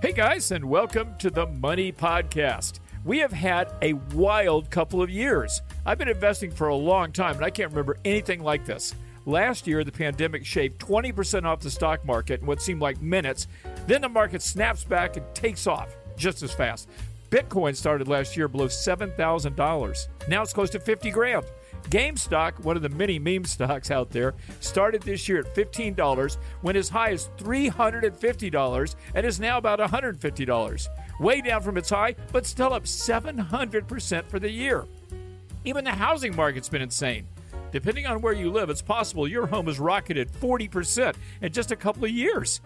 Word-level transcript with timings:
Hey 0.00 0.12
guys, 0.12 0.52
and 0.52 0.64
welcome 0.64 1.16
to 1.18 1.28
the 1.28 1.46
Money 1.46 1.90
Podcast. 1.90 2.78
We 3.04 3.18
have 3.18 3.32
had 3.32 3.72
a 3.82 3.94
wild 4.14 4.70
couple 4.70 5.02
of 5.02 5.10
years. 5.10 5.60
I've 5.84 5.98
been 5.98 6.06
investing 6.06 6.52
for 6.52 6.68
a 6.68 6.76
long 6.76 7.10
time, 7.10 7.34
and 7.34 7.44
I 7.44 7.50
can't 7.50 7.70
remember 7.70 7.96
anything 8.04 8.40
like 8.40 8.64
this. 8.64 8.94
Last 9.26 9.66
year, 9.66 9.82
the 9.82 9.90
pandemic 9.90 10.46
shaved 10.46 10.78
20% 10.78 11.44
off 11.44 11.58
the 11.58 11.70
stock 11.70 12.04
market 12.06 12.42
in 12.42 12.46
what 12.46 12.62
seemed 12.62 12.80
like 12.80 13.02
minutes. 13.02 13.48
Then 13.88 14.02
the 14.02 14.08
market 14.08 14.40
snaps 14.40 14.84
back 14.84 15.16
and 15.16 15.26
takes 15.34 15.66
off 15.66 15.96
just 16.16 16.44
as 16.44 16.52
fast. 16.52 16.88
Bitcoin 17.30 17.74
started 17.74 18.06
last 18.06 18.36
year 18.36 18.46
below 18.46 18.68
$7,000. 18.68 20.08
Now 20.28 20.42
it's 20.42 20.52
close 20.52 20.70
to 20.70 20.78
50 20.78 21.10
grand. 21.10 21.44
GameStop, 21.90 22.60
one 22.60 22.76
of 22.76 22.82
the 22.82 22.88
many 22.88 23.18
meme 23.18 23.44
stocks 23.44 23.90
out 23.90 24.10
there, 24.10 24.34
started 24.60 25.02
this 25.02 25.28
year 25.28 25.40
at 25.40 25.54
$15, 25.54 26.36
went 26.62 26.78
as 26.78 26.88
high 26.88 27.10
as 27.10 27.30
$350, 27.38 28.94
and 29.14 29.26
is 29.26 29.40
now 29.40 29.58
about 29.58 29.78
$150. 29.78 30.88
Way 31.20 31.40
down 31.40 31.62
from 31.62 31.76
its 31.76 31.90
high, 31.90 32.14
but 32.32 32.46
still 32.46 32.72
up 32.72 32.84
700% 32.84 34.28
for 34.28 34.38
the 34.38 34.50
year. 34.50 34.84
Even 35.64 35.84
the 35.84 35.90
housing 35.90 36.36
market's 36.36 36.68
been 36.68 36.82
insane. 36.82 37.26
Depending 37.72 38.06
on 38.06 38.22
where 38.22 38.32
you 38.32 38.50
live, 38.50 38.70
it's 38.70 38.82
possible 38.82 39.28
your 39.28 39.46
home 39.46 39.66
has 39.66 39.78
rocketed 39.78 40.30
40% 40.32 41.14
in 41.42 41.52
just 41.52 41.70
a 41.70 41.76
couple 41.76 42.04
of 42.04 42.10
years. 42.10 42.60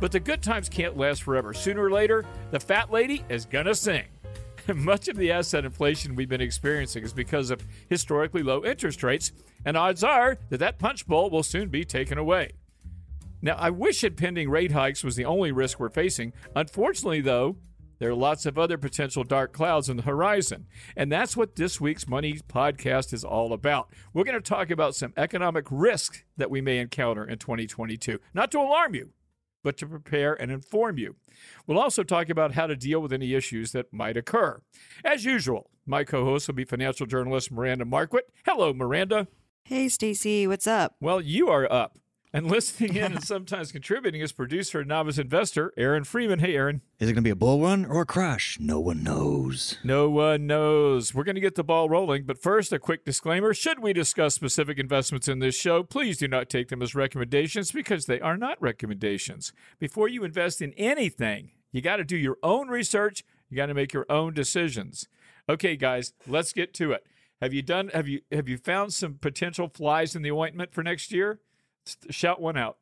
But 0.00 0.12
the 0.12 0.20
good 0.20 0.42
times 0.42 0.68
can't 0.68 0.96
last 0.96 1.22
forever. 1.22 1.54
Sooner 1.54 1.84
or 1.84 1.90
later, 1.90 2.24
the 2.50 2.60
fat 2.60 2.90
lady 2.90 3.24
is 3.28 3.46
going 3.46 3.66
to 3.66 3.74
sing. 3.74 4.04
Much 4.74 5.08
of 5.08 5.16
the 5.16 5.30
asset 5.30 5.64
inflation 5.64 6.14
we've 6.14 6.28
been 6.28 6.40
experiencing 6.40 7.04
is 7.04 7.12
because 7.12 7.50
of 7.50 7.66
historically 7.88 8.42
low 8.42 8.64
interest 8.64 9.02
rates, 9.02 9.32
and 9.64 9.76
odds 9.76 10.02
are 10.02 10.38
that 10.48 10.58
that 10.58 10.78
punch 10.78 11.06
bowl 11.06 11.28
will 11.30 11.42
soon 11.42 11.68
be 11.68 11.84
taken 11.84 12.16
away. 12.16 12.52
Now, 13.42 13.56
I 13.56 13.68
wish 13.68 14.02
impending 14.02 14.48
rate 14.48 14.72
hikes 14.72 15.04
was 15.04 15.16
the 15.16 15.26
only 15.26 15.52
risk 15.52 15.78
we're 15.78 15.90
facing. 15.90 16.32
Unfortunately, 16.56 17.20
though, 17.20 17.56
there 17.98 18.10
are 18.10 18.14
lots 18.14 18.46
of 18.46 18.58
other 18.58 18.78
potential 18.78 19.22
dark 19.22 19.52
clouds 19.52 19.90
on 19.90 19.96
the 19.96 20.02
horizon. 20.02 20.66
And 20.96 21.12
that's 21.12 21.36
what 21.36 21.56
this 21.56 21.80
week's 21.80 22.08
Money 22.08 22.40
podcast 22.48 23.12
is 23.12 23.22
all 23.22 23.52
about. 23.52 23.90
We're 24.14 24.24
going 24.24 24.40
to 24.40 24.40
talk 24.40 24.70
about 24.70 24.94
some 24.94 25.12
economic 25.16 25.66
risks 25.70 26.24
that 26.38 26.50
we 26.50 26.62
may 26.62 26.78
encounter 26.78 27.24
in 27.24 27.38
2022. 27.38 28.18
Not 28.32 28.50
to 28.52 28.60
alarm 28.60 28.94
you, 28.94 29.10
but 29.64 29.76
to 29.78 29.86
prepare 29.88 30.34
and 30.34 30.52
inform 30.52 30.98
you. 30.98 31.16
We'll 31.66 31.80
also 31.80 32.04
talk 32.04 32.28
about 32.28 32.52
how 32.52 32.68
to 32.68 32.76
deal 32.76 33.00
with 33.00 33.12
any 33.12 33.34
issues 33.34 33.72
that 33.72 33.92
might 33.92 34.16
occur. 34.16 34.60
As 35.04 35.24
usual, 35.24 35.70
my 35.84 36.04
co 36.04 36.24
host 36.24 36.46
will 36.46 36.54
be 36.54 36.64
financial 36.64 37.06
journalist 37.06 37.50
Miranda 37.50 37.84
Marquit. 37.84 38.30
Hello, 38.46 38.72
Miranda. 38.72 39.26
Hey, 39.64 39.88
Stacy, 39.88 40.46
what's 40.46 40.66
up? 40.66 40.94
Well, 41.00 41.20
you 41.20 41.48
are 41.48 41.70
up. 41.72 41.98
And 42.34 42.48
listening 42.48 42.96
in 42.96 43.12
and 43.12 43.22
sometimes 43.24 43.70
contributing 43.70 44.20
is 44.20 44.32
producer 44.32 44.80
and 44.80 44.88
novice 44.88 45.18
investor 45.18 45.72
Aaron 45.76 46.02
Freeman. 46.02 46.40
Hey, 46.40 46.56
Aaron. 46.56 46.80
Is 46.98 47.08
it 47.08 47.12
going 47.12 47.22
to 47.22 47.28
be 47.28 47.30
a 47.30 47.36
bull 47.36 47.60
run 47.60 47.86
or 47.86 48.00
a 48.00 48.06
crash? 48.06 48.58
No 48.58 48.80
one 48.80 49.04
knows. 49.04 49.78
No 49.84 50.10
one 50.10 50.48
knows. 50.48 51.14
We're 51.14 51.22
going 51.22 51.36
to 51.36 51.40
get 51.40 51.54
the 51.54 51.62
ball 51.62 51.88
rolling, 51.88 52.24
but 52.24 52.42
first, 52.42 52.72
a 52.72 52.80
quick 52.80 53.04
disclaimer. 53.04 53.54
Should 53.54 53.78
we 53.78 53.92
discuss 53.92 54.34
specific 54.34 54.80
investments 54.80 55.28
in 55.28 55.38
this 55.38 55.54
show, 55.54 55.84
please 55.84 56.18
do 56.18 56.26
not 56.26 56.50
take 56.50 56.70
them 56.70 56.82
as 56.82 56.96
recommendations 56.96 57.70
because 57.70 58.06
they 58.06 58.18
are 58.18 58.36
not 58.36 58.60
recommendations. 58.60 59.52
Before 59.78 60.08
you 60.08 60.24
invest 60.24 60.60
in 60.60 60.72
anything, 60.72 61.52
you 61.70 61.82
got 61.82 61.96
to 61.98 62.04
do 62.04 62.16
your 62.16 62.38
own 62.42 62.66
research, 62.66 63.22
you 63.48 63.56
got 63.56 63.66
to 63.66 63.74
make 63.74 63.92
your 63.92 64.06
own 64.10 64.34
decisions. 64.34 65.06
Okay, 65.48 65.76
guys, 65.76 66.12
let's 66.26 66.52
get 66.52 66.74
to 66.74 66.90
it. 66.90 67.06
Have 67.40 67.52
you 67.52 67.62
done 67.62 67.90
have 67.94 68.08
you 68.08 68.22
have 68.32 68.48
you 68.48 68.56
found 68.56 68.92
some 68.92 69.18
potential 69.20 69.68
flies 69.68 70.16
in 70.16 70.22
the 70.22 70.32
ointment 70.32 70.72
for 70.72 70.82
next 70.82 71.12
year? 71.12 71.40
Shout 72.10 72.40
one 72.40 72.56
out. 72.56 72.76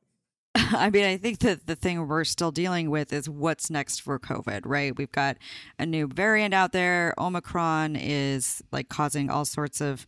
I 0.54 0.90
mean, 0.90 1.04
I 1.04 1.16
think 1.16 1.38
that 1.40 1.66
the 1.66 1.74
thing 1.74 2.06
we're 2.06 2.24
still 2.24 2.50
dealing 2.50 2.90
with 2.90 3.12
is 3.12 3.28
what's 3.28 3.70
next 3.70 4.00
for 4.00 4.18
COVID, 4.18 4.62
right? 4.64 4.96
We've 4.96 5.10
got 5.10 5.38
a 5.78 5.86
new 5.86 6.06
variant 6.06 6.52
out 6.52 6.72
there. 6.72 7.14
Omicron 7.18 7.96
is 7.96 8.62
like 8.70 8.90
causing 8.90 9.30
all 9.30 9.46
sorts 9.46 9.80
of, 9.80 10.06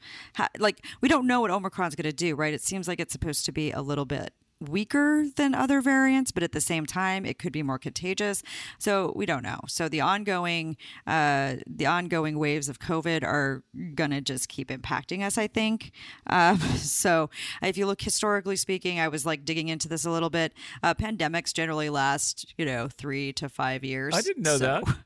like, 0.58 0.84
we 1.00 1.08
don't 1.08 1.26
know 1.26 1.40
what 1.40 1.50
Omicron's 1.50 1.94
going 1.94 2.04
to 2.04 2.12
do, 2.12 2.34
right? 2.34 2.52
It 2.52 2.60
seems 2.60 2.88
like 2.88 3.00
it's 3.00 3.12
supposed 3.12 3.46
to 3.46 3.52
be 3.52 3.70
a 3.70 3.80
little 3.80 4.04
bit 4.04 4.34
weaker 4.60 5.26
than 5.36 5.54
other 5.54 5.80
variants, 5.80 6.30
but 6.30 6.42
at 6.42 6.52
the 6.52 6.60
same 6.60 6.86
time, 6.86 7.24
it 7.24 7.38
could 7.38 7.52
be 7.52 7.62
more 7.62 7.78
contagious. 7.78 8.42
So 8.78 9.12
we 9.14 9.26
don't 9.26 9.42
know. 9.42 9.60
So 9.68 9.88
the 9.88 10.00
ongoing, 10.00 10.76
uh, 11.06 11.56
the 11.66 11.86
ongoing 11.86 12.38
waves 12.38 12.68
of 12.68 12.78
COVID 12.78 13.22
are 13.22 13.62
gonna 13.94 14.20
just 14.20 14.48
keep 14.48 14.68
impacting 14.68 15.22
us. 15.22 15.38
I 15.38 15.46
think. 15.46 15.92
Um, 16.26 16.58
so 16.76 17.30
if 17.62 17.76
you 17.76 17.86
look 17.86 18.00
historically 18.02 18.56
speaking, 18.56 19.00
I 19.00 19.08
was 19.08 19.26
like 19.26 19.44
digging 19.44 19.68
into 19.68 19.88
this 19.88 20.04
a 20.04 20.10
little 20.10 20.30
bit. 20.30 20.52
Uh, 20.82 20.94
pandemics 20.94 21.52
generally 21.52 21.90
last, 21.90 22.54
you 22.56 22.64
know, 22.64 22.88
three 22.88 23.32
to 23.34 23.48
five 23.48 23.84
years. 23.84 24.14
I 24.14 24.22
didn't 24.22 24.42
know 24.42 24.56
so, 24.56 24.82
that. 24.84 24.96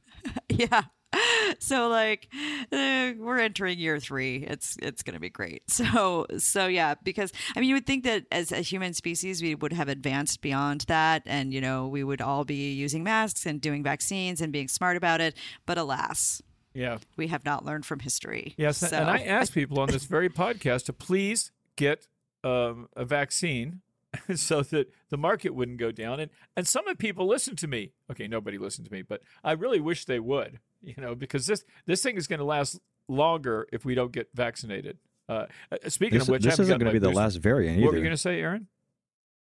yeah. 0.48 0.82
so 1.58 1.88
like 1.88 2.28
uh, 2.72 3.12
we're 3.18 3.38
entering 3.38 3.78
year 3.78 3.98
three. 3.98 4.44
It's 4.44 4.76
it's 4.82 5.02
going 5.02 5.14
to 5.14 5.20
be 5.20 5.30
great. 5.30 5.62
So 5.78 6.26
so 6.38 6.66
yeah 6.66 6.94
because 7.02 7.32
i 7.54 7.60
mean 7.60 7.68
you 7.68 7.74
would 7.76 7.86
think 7.86 8.04
that 8.04 8.24
as 8.32 8.52
a 8.52 8.60
human 8.60 8.94
species 8.94 9.40
we 9.40 9.54
would 9.54 9.72
have 9.72 9.88
advanced 9.88 10.40
beyond 10.40 10.82
that 10.88 11.22
and 11.24 11.54
you 11.54 11.60
know 11.60 11.86
we 11.86 12.02
would 12.02 12.20
all 12.20 12.44
be 12.44 12.72
using 12.72 13.04
masks 13.04 13.46
and 13.46 13.60
doing 13.60 13.82
vaccines 13.82 14.40
and 14.40 14.52
being 14.52 14.68
smart 14.68 14.96
about 14.96 15.20
it. 15.20 15.34
But 15.66 15.78
alas 15.78 16.42
yeah. 16.74 16.98
we 17.16 17.28
have 17.28 17.44
not 17.44 17.64
learned 17.64 17.86
from 17.86 18.00
history. 18.00 18.54
Yes 18.56 18.78
so. 18.78 18.88
and 18.88 19.08
i 19.08 19.18
asked 19.18 19.54
people 19.54 19.80
on 19.80 19.88
this 19.88 20.04
very 20.04 20.28
podcast 20.28 20.84
to 20.86 20.92
please 20.92 21.52
get 21.76 22.06
um, 22.44 22.88
a 22.96 23.04
vaccine 23.04 23.80
so 24.34 24.62
that 24.62 24.90
the 25.10 25.16
market 25.16 25.54
wouldn't 25.54 25.78
go 25.78 25.90
down 25.92 26.18
and 26.18 26.30
and 26.56 26.66
some 26.66 26.88
of 26.88 26.96
people 26.96 27.26
listen 27.26 27.54
to 27.54 27.66
me 27.66 27.92
okay 28.10 28.26
nobody 28.26 28.56
listened 28.56 28.86
to 28.86 28.92
me 28.92 29.02
but 29.02 29.20
i 29.44 29.52
really 29.52 29.80
wish 29.80 30.06
they 30.06 30.18
would 30.18 30.60
you 30.82 30.94
know, 30.98 31.14
because 31.14 31.46
this 31.46 31.64
this 31.86 32.02
thing 32.02 32.16
is 32.16 32.26
going 32.26 32.38
to 32.38 32.44
last 32.44 32.80
longer 33.08 33.66
if 33.72 33.84
we 33.84 33.94
don't 33.94 34.12
get 34.12 34.28
vaccinated. 34.34 34.98
Uh, 35.28 35.46
uh 35.70 35.76
speaking 35.88 36.18
this, 36.18 36.28
of 36.28 36.32
which, 36.32 36.42
this 36.42 36.58
isn't 36.58 36.78
going 36.78 36.92
to 36.92 36.92
be 36.92 36.98
the 36.98 37.10
last 37.10 37.36
variant 37.36 37.78
either. 37.78 37.86
What 37.86 37.92
were 37.92 37.98
you 37.98 38.04
going 38.04 38.16
to 38.16 38.16
say, 38.16 38.40
Aaron? 38.40 38.68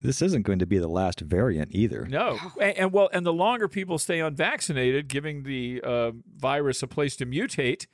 This 0.01 0.21
isn't 0.21 0.43
going 0.43 0.59
to 0.59 0.65
be 0.65 0.77
the 0.77 0.87
last 0.87 1.19
variant 1.21 1.69
either. 1.71 2.05
No, 2.05 2.37
and, 2.59 2.77
and 2.77 2.91
well, 2.91 3.09
and 3.11 3.25
the 3.25 3.33
longer 3.33 3.67
people 3.67 3.97
stay 3.97 4.19
unvaccinated, 4.19 5.07
giving 5.07 5.43
the 5.43 5.81
uh, 5.83 6.11
virus 6.37 6.83
a 6.83 6.87
place 6.87 7.15
to 7.17 7.25
mutate, 7.25 7.87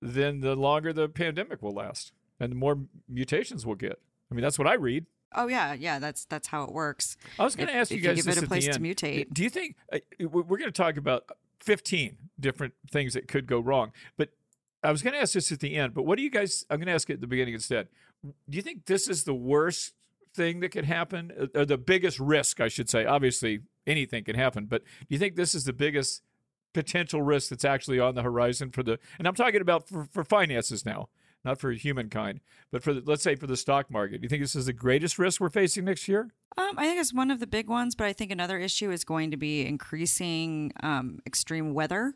then 0.00 0.40
the 0.40 0.54
longer 0.54 0.92
the 0.92 1.08
pandemic 1.08 1.62
will 1.62 1.74
last, 1.74 2.12
and 2.40 2.52
the 2.52 2.56
more 2.56 2.78
mutations 3.08 3.66
we'll 3.66 3.76
get. 3.76 4.00
I 4.30 4.34
mean, 4.34 4.42
that's 4.42 4.58
what 4.58 4.68
I 4.68 4.74
read. 4.74 5.06
Oh 5.34 5.46
yeah, 5.46 5.74
yeah. 5.74 5.98
That's 5.98 6.24
that's 6.24 6.48
how 6.48 6.64
it 6.64 6.72
works. 6.72 7.16
I 7.38 7.44
was 7.44 7.56
going 7.56 7.68
to 7.68 7.74
ask 7.74 7.90
you 7.90 8.00
guys 8.00 8.16
you 8.16 8.22
give 8.22 8.38
it 8.38 8.42
a 8.42 8.46
place 8.46 8.66
to 8.66 8.80
mutate. 8.80 9.32
Do 9.32 9.42
you 9.42 9.50
think 9.50 9.76
uh, 9.92 9.98
we're 10.20 10.42
going 10.42 10.64
to 10.64 10.72
talk 10.72 10.96
about 10.96 11.30
15 11.60 12.16
different 12.38 12.74
things 12.90 13.14
that 13.14 13.28
could 13.28 13.46
go 13.46 13.60
wrong. 13.60 13.92
But 14.16 14.30
I 14.82 14.92
was 14.92 15.02
going 15.02 15.14
to 15.14 15.20
ask 15.20 15.34
this 15.34 15.50
at 15.52 15.60
the 15.60 15.76
end, 15.76 15.94
but 15.94 16.04
what 16.04 16.16
do 16.16 16.22
you 16.22 16.30
guys, 16.30 16.64
I'm 16.70 16.78
going 16.78 16.86
to 16.86 16.92
ask 16.92 17.10
it 17.10 17.14
at 17.14 17.20
the 17.20 17.26
beginning 17.26 17.54
instead. 17.54 17.88
Do 18.22 18.56
you 18.56 18.62
think 18.62 18.86
this 18.86 19.08
is 19.08 19.24
the 19.24 19.34
worst 19.34 19.94
thing 20.34 20.60
that 20.60 20.70
could 20.70 20.84
happen, 20.84 21.50
or 21.54 21.64
the 21.64 21.78
biggest 21.78 22.18
risk, 22.20 22.60
I 22.60 22.68
should 22.68 22.88
say? 22.88 23.04
Obviously, 23.04 23.60
anything 23.86 24.24
can 24.24 24.36
happen, 24.36 24.66
but 24.66 24.82
do 24.84 25.06
you 25.08 25.18
think 25.18 25.36
this 25.36 25.54
is 25.54 25.64
the 25.64 25.72
biggest 25.72 26.22
potential 26.74 27.22
risk 27.22 27.50
that's 27.50 27.64
actually 27.64 27.98
on 27.98 28.14
the 28.14 28.22
horizon 28.22 28.70
for 28.70 28.82
the, 28.82 28.98
and 29.18 29.26
I'm 29.26 29.34
talking 29.34 29.60
about 29.60 29.88
for, 29.88 30.08
for 30.12 30.22
finances 30.24 30.84
now, 30.84 31.08
not 31.48 31.58
for 31.58 31.72
humankind, 31.72 32.40
but 32.70 32.82
for 32.82 32.92
the, 32.92 33.02
let's 33.06 33.22
say 33.22 33.34
for 33.34 33.46
the 33.46 33.56
stock 33.56 33.90
market. 33.90 34.20
Do 34.20 34.24
you 34.24 34.28
think 34.28 34.42
this 34.42 34.54
is 34.54 34.66
the 34.66 34.72
greatest 34.72 35.18
risk 35.18 35.40
we're 35.40 35.48
facing 35.48 35.86
next 35.86 36.06
year? 36.06 36.30
Um, 36.58 36.74
I 36.76 36.84
think 36.84 37.00
it's 37.00 37.14
one 37.14 37.30
of 37.30 37.40
the 37.40 37.46
big 37.46 37.68
ones, 37.68 37.94
but 37.94 38.06
I 38.06 38.12
think 38.12 38.30
another 38.30 38.58
issue 38.58 38.90
is 38.90 39.02
going 39.04 39.30
to 39.30 39.36
be 39.36 39.66
increasing 39.66 40.72
um, 40.82 41.20
extreme 41.24 41.72
weather 41.72 42.14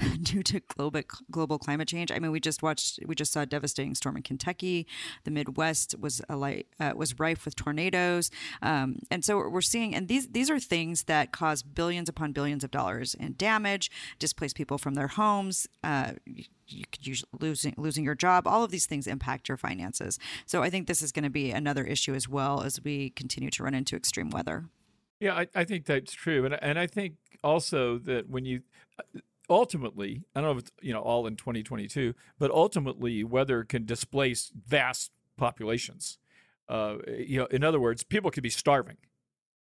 due 0.22 0.42
to 0.42 0.60
global 0.60 1.02
global 1.30 1.58
climate 1.58 1.86
change. 1.86 2.10
I 2.10 2.18
mean, 2.18 2.32
we 2.32 2.40
just 2.40 2.60
watched, 2.62 2.98
we 3.06 3.14
just 3.14 3.32
saw 3.32 3.42
a 3.42 3.46
devastating 3.46 3.94
storm 3.94 4.16
in 4.16 4.22
Kentucky. 4.22 4.88
The 5.24 5.30
Midwest 5.30 5.94
was 6.00 6.20
light, 6.28 6.66
uh, 6.80 6.92
was 6.96 7.20
rife 7.20 7.44
with 7.44 7.54
tornadoes, 7.54 8.30
um, 8.62 9.00
and 9.10 9.24
so 9.24 9.36
we're 9.48 9.60
seeing, 9.60 9.94
and 9.94 10.08
these 10.08 10.28
these 10.28 10.50
are 10.50 10.58
things 10.58 11.04
that 11.04 11.30
cause 11.30 11.62
billions 11.62 12.08
upon 12.08 12.32
billions 12.32 12.64
of 12.64 12.70
dollars 12.70 13.14
in 13.14 13.34
damage, 13.36 13.90
displace 14.18 14.52
people 14.52 14.78
from 14.78 14.94
their 14.94 15.08
homes. 15.08 15.68
Uh, 15.84 16.12
you 16.72 16.84
could 16.90 17.06
use 17.06 17.24
losing 17.40 17.74
losing 17.76 18.04
your 18.04 18.14
job. 18.14 18.46
All 18.46 18.64
of 18.64 18.70
these 18.70 18.86
things 18.86 19.06
impact 19.06 19.48
your 19.48 19.56
finances. 19.56 20.18
So 20.46 20.62
I 20.62 20.70
think 20.70 20.86
this 20.86 21.02
is 21.02 21.12
going 21.12 21.24
to 21.24 21.30
be 21.30 21.50
another 21.50 21.84
issue 21.84 22.14
as 22.14 22.28
well 22.28 22.62
as 22.62 22.82
we 22.82 23.10
continue 23.10 23.50
to 23.50 23.62
run 23.62 23.74
into 23.74 23.96
extreme 23.96 24.30
weather. 24.30 24.64
Yeah, 25.20 25.34
I, 25.34 25.46
I 25.54 25.64
think 25.64 25.86
that's 25.86 26.12
true, 26.12 26.44
and 26.44 26.54
and 26.62 26.78
I 26.78 26.86
think 26.86 27.14
also 27.42 27.98
that 27.98 28.28
when 28.28 28.44
you 28.44 28.62
ultimately, 29.48 30.22
I 30.34 30.40
don't 30.40 30.48
know 30.48 30.58
if 30.58 30.64
it's 30.64 30.72
you 30.80 30.92
know 30.92 31.00
all 31.00 31.26
in 31.26 31.36
2022, 31.36 32.14
but 32.38 32.50
ultimately 32.50 33.22
weather 33.24 33.64
can 33.64 33.84
displace 33.84 34.50
vast 34.66 35.12
populations. 35.36 36.18
Uh, 36.68 36.96
you 37.06 37.38
know, 37.38 37.46
in 37.46 37.62
other 37.64 37.80
words, 37.80 38.02
people 38.02 38.30
could 38.30 38.42
be 38.42 38.50
starving, 38.50 38.96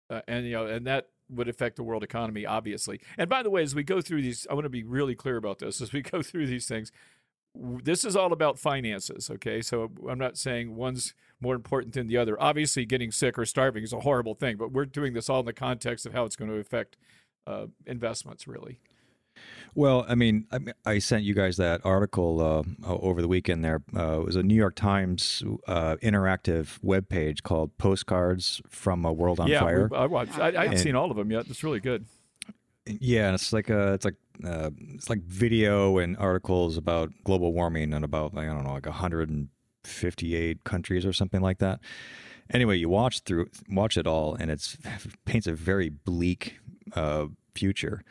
uh, 0.10 0.22
and 0.28 0.46
you 0.46 0.54
know, 0.54 0.66
and 0.66 0.88
that 0.88 1.10
would 1.35 1.47
affect 1.47 1.75
the 1.75 1.83
world 1.83 2.03
economy, 2.03 2.45
obviously. 2.45 3.00
And 3.18 3.30
by 3.30 3.44
the 3.44 3.50
way, 3.50 3.63
as 3.63 3.75
we 3.75 3.83
go 3.83 4.01
through 4.01 4.21
these, 4.21 4.47
I 4.50 4.53
want 4.53 4.65
to 4.65 4.69
be 4.69 4.83
really 4.83 5.15
clear 5.15 5.38
about 5.38 5.59
this. 5.59 5.81
As 5.81 5.94
we 5.94 6.01
go 6.13 6.21
through 6.21 6.47
these 6.47 6.68
things, 6.68 6.91
this 7.56 8.03
is 8.03 8.15
all 8.15 8.33
about 8.33 8.57
finances, 8.57 9.30
okay? 9.30 9.62
So 9.62 9.91
I'm 10.09 10.18
not 10.18 10.38
saying 10.38 10.75
one's 10.75 11.13
more 11.39 11.56
important 11.56 11.94
than 11.94 12.07
the 12.07 12.18
other. 12.18 12.41
Obviously, 12.41 12.85
getting 12.85 13.12
sick 13.12 13.38
or 13.38 13.45
starving 13.45 13.83
is 13.83 13.94
a 13.94 14.00
horrible 14.00 14.33
thing, 14.33 14.57
but 14.57 14.71
we're 14.71 14.85
doing 14.85 15.13
this 15.13 15.30
all 15.30 15.41
in 15.41 15.45
the 15.45 15.53
context 15.53 16.06
of 16.06 16.13
how 16.13 16.25
it's 16.25 16.35
going 16.35 16.50
to 16.50 16.57
affect 16.57 16.97
uh, 17.45 17.68
investments, 17.85 18.47
really. 18.47 18.80
Well, 19.75 20.06
I 20.07 20.16
mean, 20.16 20.45
I, 20.51 20.60
I 20.86 21.00
sent 21.00 21.24
you 21.24 21.34
guys 21.34 21.57
that 21.57 21.81
article 21.84 22.40
uh, 22.42 22.88
over 22.88 23.22
the 23.22 23.28
weekend. 23.28 23.66
There 23.66 23.81
uh, 23.95 24.19
it 24.19 24.25
was 24.25 24.36
a 24.36 24.44
New 24.44 24.56
York 24.56 24.75
Times 24.75 25.42
uh, 25.68 25.95
interactive 26.04 26.78
web 26.84 27.10
page 27.10 27.42
called 27.42 27.75
"Postcards 27.78 28.62
from 28.69 29.04
a 29.04 29.12
World 29.12 29.40
on 29.40 29.48
yeah, 29.48 29.62
Fire." 29.62 29.90
I 29.94 30.06
watched. 30.06 30.38
I, 30.38 30.50
I 30.50 30.63
haven't 30.63 30.78
seen 30.78 30.95
all 30.95 31.10
of 31.10 31.18
them 31.18 31.31
yet. 31.31 31.48
It's 31.50 31.63
really 31.63 31.80
good. 31.80 32.06
Yeah, 32.86 33.28
and 33.28 33.36
it's 33.36 33.54
like 33.54 33.69
a, 33.69 33.94
it's 33.94 34.06
like 34.06 34.16
uh, 34.45 34.72
it's 34.94 35.10
like 35.10 35.24
video 35.24 35.98
and 35.98 36.18
articles 36.18 36.78
about 36.78 37.12
global 37.24 37.54
warming 37.54 37.94
and 37.94 38.04
about 38.04 38.34
like, 38.34 38.48
I 38.48 38.54
don't 38.54 38.66
know, 38.66 38.74
like 38.74 38.86
158 38.86 40.63
countries 40.63 41.06
or 41.06 41.13
something 41.13 41.42
like 41.42 41.60
that. 41.60 41.80
Anyway, 42.51 42.78
you 42.78 42.90
watch 42.90 43.22
through 43.22 43.48
watch 43.69 43.98
it 43.98 44.06
all, 44.06 44.36
and 44.36 44.51
it's 44.51 44.78
paints 45.25 45.48
a 45.48 45.54
very 45.54 45.90
bleak 45.90 46.60
uh, 46.94 47.28
future. 47.56 48.04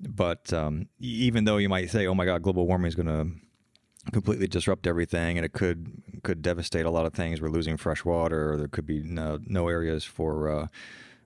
But 0.00 0.52
um, 0.52 0.88
even 1.00 1.44
though 1.44 1.56
you 1.56 1.68
might 1.68 1.90
say, 1.90 2.06
"Oh 2.06 2.14
my 2.14 2.24
God, 2.24 2.42
global 2.42 2.66
warming 2.66 2.88
is 2.88 2.94
going 2.94 3.06
to 3.06 4.10
completely 4.12 4.46
disrupt 4.46 4.86
everything, 4.86 5.36
and 5.36 5.44
it 5.44 5.52
could 5.52 6.02
could 6.22 6.40
devastate 6.42 6.86
a 6.86 6.90
lot 6.90 7.06
of 7.06 7.14
things," 7.14 7.40
we're 7.40 7.48
losing 7.48 7.76
fresh 7.76 8.04
water, 8.04 8.52
or 8.52 8.56
there 8.56 8.68
could 8.68 8.86
be 8.86 9.02
no, 9.02 9.38
no 9.46 9.68
areas 9.68 10.04
for 10.04 10.48
uh, 10.48 10.66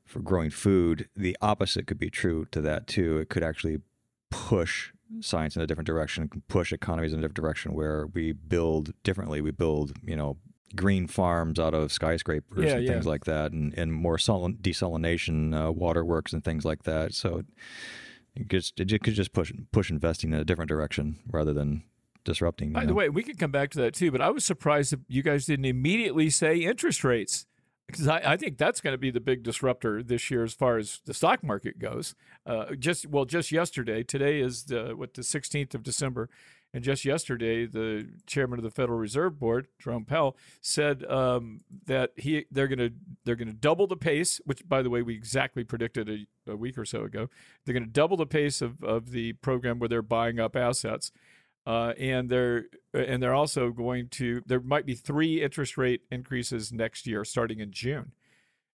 for 0.06 0.20
growing 0.20 0.50
food. 0.50 1.08
The 1.14 1.36
opposite 1.40 1.86
could 1.86 1.98
be 1.98 2.10
true 2.10 2.46
to 2.50 2.60
that 2.62 2.86
too. 2.86 3.18
It 3.18 3.28
could 3.28 3.42
actually 3.42 3.78
push 4.30 4.92
science 5.20 5.54
in 5.56 5.62
a 5.62 5.66
different 5.66 5.86
direction, 5.86 6.30
push 6.48 6.72
economies 6.72 7.12
in 7.12 7.18
a 7.18 7.22
different 7.22 7.36
direction, 7.36 7.74
where 7.74 8.06
we 8.06 8.32
build 8.32 8.94
differently. 9.02 9.42
We 9.42 9.50
build, 9.50 9.92
you 10.02 10.16
know, 10.16 10.38
green 10.74 11.06
farms 11.06 11.58
out 11.58 11.74
of 11.74 11.92
skyscrapers 11.92 12.64
Yeah, 12.64 12.76
and 12.76 12.86
yeah. 12.86 12.92
things 12.92 13.06
like 13.06 13.26
that, 13.26 13.52
and 13.52 13.74
and 13.76 13.92
more 13.92 14.16
desalination 14.16 15.54
uh, 15.54 15.70
waterworks 15.70 16.32
and 16.32 16.42
things 16.42 16.64
like 16.64 16.84
that. 16.84 17.12
So 17.12 17.42
it 18.34 18.48
just 18.48 18.78
it 18.80 19.02
could 19.02 19.14
just 19.14 19.32
push 19.32 19.52
push 19.72 19.90
investing 19.90 20.32
in 20.32 20.40
a 20.40 20.44
different 20.44 20.68
direction 20.68 21.18
rather 21.30 21.52
than 21.52 21.84
disrupting. 22.24 22.72
By 22.72 22.86
the 22.86 22.94
way, 22.94 23.08
we 23.08 23.22
could 23.22 23.38
come 23.38 23.50
back 23.50 23.70
to 23.70 23.78
that 23.80 23.94
too, 23.94 24.10
but 24.10 24.20
I 24.20 24.30
was 24.30 24.44
surprised 24.44 24.92
that 24.92 25.00
you 25.08 25.22
guys 25.22 25.46
didn't 25.46 25.64
immediately 25.64 26.30
say 26.30 26.56
interest 26.58 27.04
rates 27.04 27.46
because 27.86 28.08
I, 28.08 28.22
I 28.24 28.36
think 28.36 28.58
that's 28.58 28.80
going 28.80 28.94
to 28.94 28.98
be 28.98 29.10
the 29.10 29.20
big 29.20 29.42
disruptor 29.42 30.02
this 30.02 30.30
year 30.30 30.44
as 30.44 30.54
far 30.54 30.78
as 30.78 31.00
the 31.04 31.14
stock 31.14 31.42
market 31.42 31.78
goes. 31.78 32.14
Uh, 32.46 32.74
just 32.78 33.06
well, 33.06 33.24
just 33.24 33.52
yesterday, 33.52 34.02
today 34.02 34.40
is 34.40 34.64
the 34.64 34.94
what 34.96 35.14
the 35.14 35.22
16th 35.22 35.74
of 35.74 35.82
December, 35.82 36.28
and 36.74 36.82
just 36.82 37.04
yesterday, 37.04 37.66
the 37.66 38.08
chairman 38.26 38.58
of 38.58 38.62
the 38.62 38.70
Federal 38.70 38.98
Reserve 38.98 39.38
Board, 39.38 39.68
Jerome 39.78 40.04
Powell, 40.04 40.36
said 40.60 41.04
um, 41.04 41.60
that 41.86 42.12
he 42.16 42.46
they're 42.50 42.68
going 42.68 42.78
to 42.78 42.92
they're 43.24 43.36
going 43.36 43.48
to 43.48 43.54
double 43.54 43.86
the 43.86 43.96
pace, 43.96 44.40
which 44.44 44.66
by 44.68 44.82
the 44.82 44.90
way 44.90 45.02
we 45.02 45.14
exactly 45.14 45.64
predicted 45.64 46.08
a, 46.08 46.52
a 46.52 46.56
week 46.56 46.78
or 46.78 46.84
so 46.84 47.02
ago. 47.02 47.28
They're 47.64 47.74
going 47.74 47.84
to 47.84 47.90
double 47.90 48.16
the 48.16 48.26
pace 48.26 48.62
of 48.62 48.82
of 48.82 49.10
the 49.10 49.34
program 49.34 49.78
where 49.78 49.88
they're 49.88 50.02
buying 50.02 50.40
up 50.40 50.56
assets 50.56 51.12
uh, 51.66 51.92
and 51.98 52.28
they're 52.28 52.64
and 52.92 53.22
they're 53.22 53.34
also 53.34 53.70
going 53.70 54.08
to 54.08 54.42
there 54.46 54.60
might 54.60 54.86
be 54.86 54.94
three 54.94 55.42
interest 55.42 55.78
rate 55.78 56.02
increases 56.10 56.72
next 56.72 57.06
year 57.06 57.24
starting 57.24 57.60
in 57.60 57.70
June. 57.72 58.12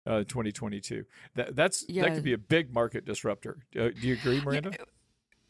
Uh, 0.08 0.20
2022. 0.20 1.04
That 1.34 1.56
that's 1.56 1.84
that 1.88 2.14
could 2.14 2.24
be 2.24 2.34
a 2.34 2.38
big 2.38 2.72
market 2.72 3.06
disruptor. 3.06 3.66
Uh, 3.76 3.90
do 3.90 4.08
you 4.08 4.14
agree, 4.14 4.40
Miranda? 4.40 4.72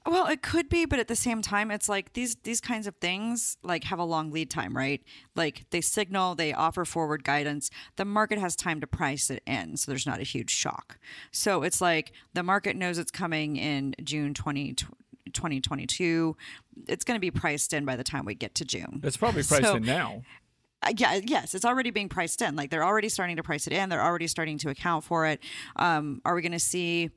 Well, 0.08 0.28
it 0.28 0.44
could 0.44 0.70
be, 0.70 0.86
but 0.86 1.00
at 1.00 1.08
the 1.08 1.16
same 1.16 1.42
time, 1.42 1.72
it's 1.72 1.90
like 1.90 2.14
these 2.14 2.36
these 2.44 2.62
kinds 2.62 2.86
of 2.86 2.96
things 2.98 3.58
like 3.64 3.86
have 3.86 3.98
a 3.98 4.04
long 4.04 4.30
lead 4.32 4.52
time, 4.52 4.78
right? 4.78 5.02
Like 5.36 5.66
they 5.72 5.82
signal, 5.82 6.36
they 6.36 6.54
offer 6.54 6.86
forward 6.86 7.24
guidance. 7.24 7.72
The 7.96 8.06
market 8.06 8.38
has 8.38 8.56
time 8.56 8.80
to 8.82 8.88
price 8.88 9.32
it 9.32 9.42
in, 9.48 9.78
so 9.78 9.90
there's 9.92 10.06
not 10.06 10.20
a 10.20 10.24
huge 10.24 10.52
shock. 10.52 11.00
So 11.32 11.64
it's 11.64 11.82
like 11.82 12.12
the 12.34 12.44
market 12.44 12.76
knows 12.76 13.00
it's 13.00 13.12
coming 13.12 13.56
in 13.56 13.96
June 14.04 14.36
20, 14.36 14.76
2022. 15.34 16.36
It's 16.88 17.04
going 17.04 17.16
to 17.16 17.22
be 17.22 17.32
priced 17.32 17.74
in 17.74 17.84
by 17.86 17.96
the 17.96 18.04
time 18.04 18.26
we 18.26 18.36
get 18.36 18.54
to 18.56 18.66
June. 18.66 19.02
It's 19.04 19.18
probably 19.18 19.44
priced 19.48 19.64
So- 19.64 19.76
in 19.78 19.84
now. 19.84 20.22
Uh, 20.84 20.94
yeah, 20.98 21.20
yes, 21.24 21.56
it's 21.56 21.66
already 21.66 21.90
being 21.90 22.10
priced 22.10 22.42
in. 22.44 22.56
Like 22.56 22.70
they're 22.70 22.84
already 22.84 23.10
starting 23.10 23.38
to 23.38 23.44
price 23.44 23.66
it 23.66 23.74
in. 23.74 23.90
They're 23.90 24.04
already 24.04 24.28
starting 24.28 24.60
to 24.60 24.70
account 24.70 25.04
for 25.04 25.26
it. 25.26 25.40
Um, 25.78 26.22
are 26.26 26.36
we 26.36 26.42
going 26.44 26.52
to 26.52 26.60
see? 26.60 27.10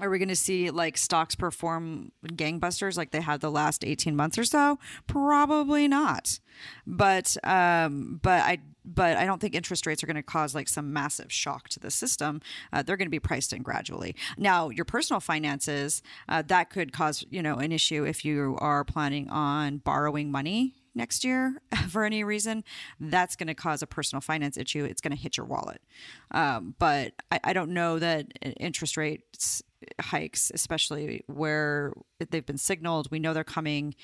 Are 0.00 0.10
we 0.10 0.18
going 0.18 0.28
to 0.28 0.36
see 0.36 0.70
like 0.70 0.98
stocks 0.98 1.36
perform 1.36 2.10
gangbusters 2.26 2.96
like 2.96 3.12
they 3.12 3.20
had 3.20 3.40
the 3.40 3.50
last 3.50 3.84
eighteen 3.84 4.16
months 4.16 4.36
or 4.36 4.44
so? 4.44 4.80
Probably 5.06 5.86
not. 5.86 6.40
But 6.84 7.36
um, 7.44 8.18
but 8.20 8.42
I 8.42 8.58
but 8.84 9.16
I 9.16 9.24
don't 9.24 9.40
think 9.40 9.54
interest 9.54 9.86
rates 9.86 10.02
are 10.02 10.06
going 10.06 10.16
to 10.16 10.22
cause 10.22 10.52
like 10.52 10.68
some 10.68 10.92
massive 10.92 11.32
shock 11.32 11.68
to 11.70 11.80
the 11.80 11.92
system. 11.92 12.40
Uh, 12.72 12.82
they're 12.82 12.96
going 12.96 13.06
to 13.06 13.10
be 13.10 13.20
priced 13.20 13.52
in 13.52 13.62
gradually. 13.62 14.16
Now, 14.36 14.68
your 14.68 14.84
personal 14.84 15.20
finances 15.20 16.02
uh, 16.28 16.42
that 16.48 16.70
could 16.70 16.92
cause 16.92 17.24
you 17.30 17.40
know 17.40 17.58
an 17.58 17.70
issue 17.70 18.04
if 18.04 18.24
you 18.24 18.56
are 18.58 18.84
planning 18.84 19.30
on 19.30 19.78
borrowing 19.78 20.32
money 20.32 20.74
next 20.94 21.24
year 21.24 21.60
for 21.88 22.04
any 22.04 22.24
reason, 22.24 22.64
that's 23.00 23.36
going 23.36 23.48
to 23.48 23.54
cause 23.54 23.82
a 23.82 23.86
personal 23.86 24.20
finance 24.20 24.56
issue. 24.56 24.84
It's 24.84 25.00
going 25.00 25.14
to 25.14 25.20
hit 25.20 25.36
your 25.36 25.46
wallet. 25.46 25.82
Um, 26.30 26.74
but 26.78 27.12
I, 27.30 27.40
I 27.44 27.52
don't 27.52 27.70
know 27.70 27.98
that 27.98 28.26
interest 28.58 28.96
rates 28.96 29.62
hikes, 30.00 30.50
especially 30.54 31.24
where 31.26 31.92
they've 32.30 32.46
been 32.46 32.58
signaled, 32.58 33.10
we 33.10 33.18
know 33.18 33.32
they're 33.34 33.44
coming. 33.44 33.94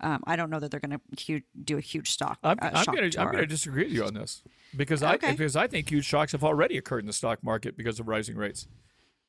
Um, 0.00 0.22
I 0.26 0.36
don't 0.36 0.50
know 0.50 0.58
that 0.60 0.70
they're 0.70 0.80
going 0.80 1.00
to 1.16 1.40
do 1.64 1.78
a 1.78 1.80
huge 1.80 2.10
stock. 2.10 2.38
I'm, 2.42 2.58
uh, 2.60 2.70
I'm 2.74 2.84
going 2.86 2.98
to 2.98 3.10
to 3.10 3.20
I'm 3.20 3.26
going 3.26 3.38
to 3.38 3.46
disagree 3.46 3.84
with 3.84 3.92
you 3.92 4.04
on 4.04 4.14
this 4.14 4.42
because 4.76 5.02
I 5.02 5.14
Okay. 5.14 5.32
because 5.32 5.54
I 5.56 5.66
think 5.66 5.90
huge 5.90 6.04
shocks 6.04 6.32
have 6.32 6.42
already 6.44 6.76
occurred 6.76 7.00
in 7.00 7.06
the 7.06 7.12
stock 7.12 7.42
market 7.42 7.76
because 7.76 8.00
of 8.00 8.08
rising 8.08 8.36
rates. 8.36 8.66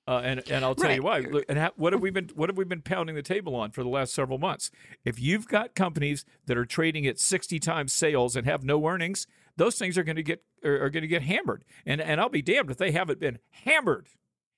Uh, 0.07 0.21
and 0.23 0.43
and 0.51 0.63
I'll 0.63 0.75
tell 0.75 0.93
you 0.93 1.01
why. 1.01 1.19
Look, 1.19 1.45
And 1.49 1.57
ha- 1.57 1.71
what 1.77 1.91
have 1.93 2.01
we 2.01 2.11
been 2.11 2.29
what 2.35 2.49
have 2.49 2.57
we 2.57 2.63
been 2.63 2.81
pounding 2.83 3.15
the 3.15 3.23
table 3.23 3.55
on 3.55 3.71
for 3.71 3.81
the 3.81 3.89
last 3.89 4.13
several 4.13 4.37
months? 4.37 4.69
If 5.03 5.19
you've 5.19 5.47
got 5.47 5.73
companies 5.73 6.25
that 6.45 6.57
are 6.57 6.65
trading 6.65 7.07
at 7.07 7.19
60 7.19 7.59
times 7.59 7.91
sales 7.91 8.35
and 8.35 8.45
have 8.45 8.63
no 8.63 8.85
earnings, 8.87 9.25
those 9.57 9.77
things 9.79 9.97
are 9.97 10.03
going 10.03 10.15
to 10.15 10.23
get 10.23 10.43
are, 10.63 10.83
are 10.85 10.89
going 10.91 11.01
to 11.01 11.07
get 11.07 11.23
hammered. 11.23 11.65
And 11.87 11.99
and 12.01 12.21
I'll 12.21 12.29
be 12.29 12.43
damned 12.43 12.69
if 12.69 12.77
they 12.77 12.91
haven't 12.91 13.19
been 13.19 13.39
hammered, 13.49 14.09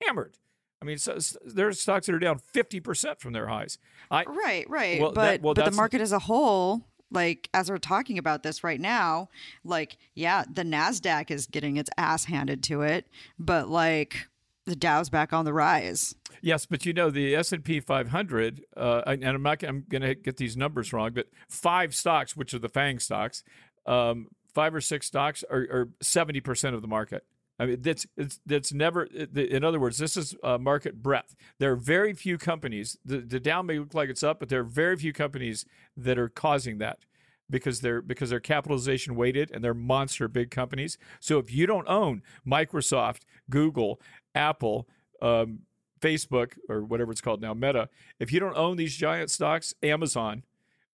hammered. 0.06 0.38
I 0.82 0.86
mean, 0.86 0.98
so, 0.98 1.14
s- 1.14 1.36
there 1.46 1.68
are 1.68 1.74
stocks 1.74 2.06
that 2.06 2.16
are 2.16 2.20
down 2.20 2.38
50 2.40 2.80
percent 2.80 3.20
from 3.20 3.34
their 3.34 3.48
highs. 3.48 3.78
I 4.12 4.24
Right, 4.24 4.70
right. 4.70 5.02
Well, 5.02 5.12
but 5.12 5.22
that- 5.24 5.42
well, 5.42 5.54
but 5.54 5.66
the 5.66 5.72
market 5.72 6.02
as 6.02 6.12
a 6.12 6.20
whole, 6.20 6.84
like 7.12 7.50
as 7.54 7.70
we're 7.70 7.78
talking 7.78 8.18
about 8.18 8.44
this 8.44 8.64
right 8.64 8.80
now, 8.80 9.30
like 9.64 9.98
yeah, 10.14 10.44
the 10.52 10.64
Nasdaq 10.64 11.32
is 11.32 11.48
getting 11.48 11.78
its 11.78 11.90
ass 11.98 12.26
handed 12.26 12.62
to 12.64 12.82
it, 12.84 13.08
but 13.40 13.70
like 13.70 14.28
the 14.66 14.76
Dow's 14.76 15.10
back 15.10 15.32
on 15.34 15.46
the 15.46 15.54
rise. 15.54 16.14
Yes, 16.42 16.66
but 16.66 16.86
you 16.86 16.94
know 16.94 17.10
the 17.10 17.34
S 17.36 17.52
and 17.54 17.64
P 17.64 17.80
500, 17.80 18.64
uh, 18.76 19.02
and 19.08 19.24
I'm 19.24 19.42
not. 19.42 19.64
I'm 19.64 19.86
going 19.90 20.02
to 20.04 20.14
get 20.14 20.38
these 20.38 20.56
numbers 20.58 20.92
wrong, 20.94 21.12
but 21.14 21.28
five 21.50 21.96
stocks, 21.96 22.36
which 22.36 22.54
are 22.54 22.60
the 22.60 22.70
Fang 22.70 23.00
stocks, 23.00 23.44
um, 23.88 24.28
five 24.54 24.76
or 24.76 24.82
six 24.82 25.08
stocks 25.08 25.44
are 25.50 25.90
seventy 26.02 26.42
percent 26.42 26.76
of 26.76 26.82
the 26.82 26.88
market. 26.88 27.24
I 27.60 27.66
mean, 27.66 27.82
that's 27.82 28.06
that's 28.46 28.72
never. 28.72 29.06
In 29.06 29.64
other 29.64 29.80
words, 29.80 29.98
this 29.98 30.16
is 30.16 30.36
uh, 30.44 30.58
market 30.60 31.02
breadth. 31.02 31.36
There 31.58 31.72
are 31.72 31.76
very 31.76 32.14
few 32.14 32.38
companies. 32.38 32.98
The, 33.04 33.18
the 33.18 33.40
Dow 33.40 33.64
may 33.64 33.80
look 33.80 33.96
like 33.96 34.10
it's 34.10 34.24
up, 34.24 34.40
but 34.40 34.50
there 34.50 34.60
are 34.60 34.64
very 34.64 34.96
few 34.96 35.12
companies 35.12 35.66
that 35.96 36.20
are 36.20 36.30
causing 36.30 36.78
that 36.78 37.00
because 37.50 37.82
they're 37.82 38.02
because 38.02 38.30
they're 38.30 38.40
capitalization 38.40 39.16
weighted 39.16 39.50
and 39.52 39.64
they're 39.64 39.74
monster 39.74 40.28
big 40.28 40.52
companies. 40.52 41.00
So 41.20 41.40
if 41.40 41.52
you 41.52 41.66
don't 41.66 41.88
own 41.88 42.22
Microsoft, 42.46 43.22
Google, 43.50 44.00
Apple, 44.36 44.88
um, 45.22 45.60
Facebook, 46.00 46.54
or 46.70 46.84
whatever 46.84 47.12
it's 47.12 47.22
called 47.22 47.42
now, 47.42 47.56
Meta, 47.56 47.90
if 48.20 48.32
you 48.32 48.40
don't 48.40 48.58
own 48.58 48.78
these 48.78 48.96
giant 48.96 49.32
stocks, 49.32 49.74
Amazon, 49.82 50.44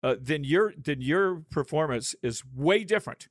uh, 0.02 0.16
then 0.20 0.46
your 0.46 0.74
then 0.78 1.02
your 1.02 1.44
performance 1.50 2.16
is 2.22 2.44
way 2.56 2.86
different 2.86 3.28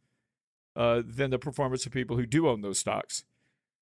uh, 0.76 1.02
than 1.04 1.30
the 1.30 1.38
performance 1.38 1.86
of 1.86 1.92
people 1.92 2.16
who 2.16 2.26
do 2.26 2.48
own 2.48 2.62
those 2.62 2.78
stocks. 2.78 3.24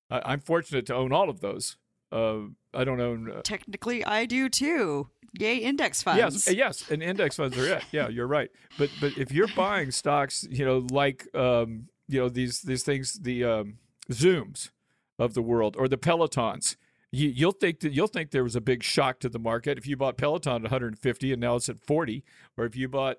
I, 0.09 0.21
I'm 0.25 0.39
fortunate 0.39 0.85
to 0.87 0.95
own 0.95 1.11
all 1.11 1.29
of 1.29 1.41
those. 1.41 1.77
Uh, 2.11 2.39
I 2.73 2.83
don't 2.83 2.99
own. 2.99 3.31
Uh, 3.31 3.41
Technically, 3.41 4.03
I 4.05 4.25
do 4.25 4.49
too. 4.49 5.09
Yay, 5.39 5.57
index 5.57 6.03
funds. 6.03 6.17
Yes, 6.17 6.47
uh, 6.49 6.51
yes, 6.51 6.91
and 6.91 7.01
index 7.01 7.37
funds 7.37 7.57
are 7.57 7.77
it. 7.77 7.83
Yeah, 7.91 8.09
you're 8.09 8.27
right. 8.27 8.51
But 8.77 8.89
but 8.99 9.17
if 9.17 9.31
you're 9.31 9.47
buying 9.55 9.91
stocks, 9.91 10.45
you 10.49 10.65
know, 10.65 10.85
like 10.91 11.33
um, 11.33 11.87
you 12.09 12.19
know 12.19 12.27
these 12.27 12.61
these 12.61 12.83
things, 12.83 13.13
the 13.13 13.45
um, 13.45 13.77
Zooms 14.11 14.71
of 15.17 15.33
the 15.33 15.41
world 15.41 15.77
or 15.77 15.87
the 15.87 15.97
Pelotons, 15.97 16.75
you, 17.11 17.29
you'll 17.29 17.53
think 17.53 17.79
that 17.79 17.93
you'll 17.93 18.07
think 18.07 18.31
there 18.31 18.43
was 18.43 18.57
a 18.57 18.61
big 18.61 18.83
shock 18.83 19.19
to 19.19 19.29
the 19.29 19.39
market 19.39 19.77
if 19.77 19.87
you 19.87 19.95
bought 19.95 20.17
Peloton 20.17 20.55
at 20.55 20.71
150 20.71 21.31
and 21.31 21.41
now 21.41 21.55
it's 21.55 21.69
at 21.69 21.79
40, 21.81 22.25
or 22.57 22.65
if 22.65 22.75
you 22.75 22.89
bought 22.89 23.17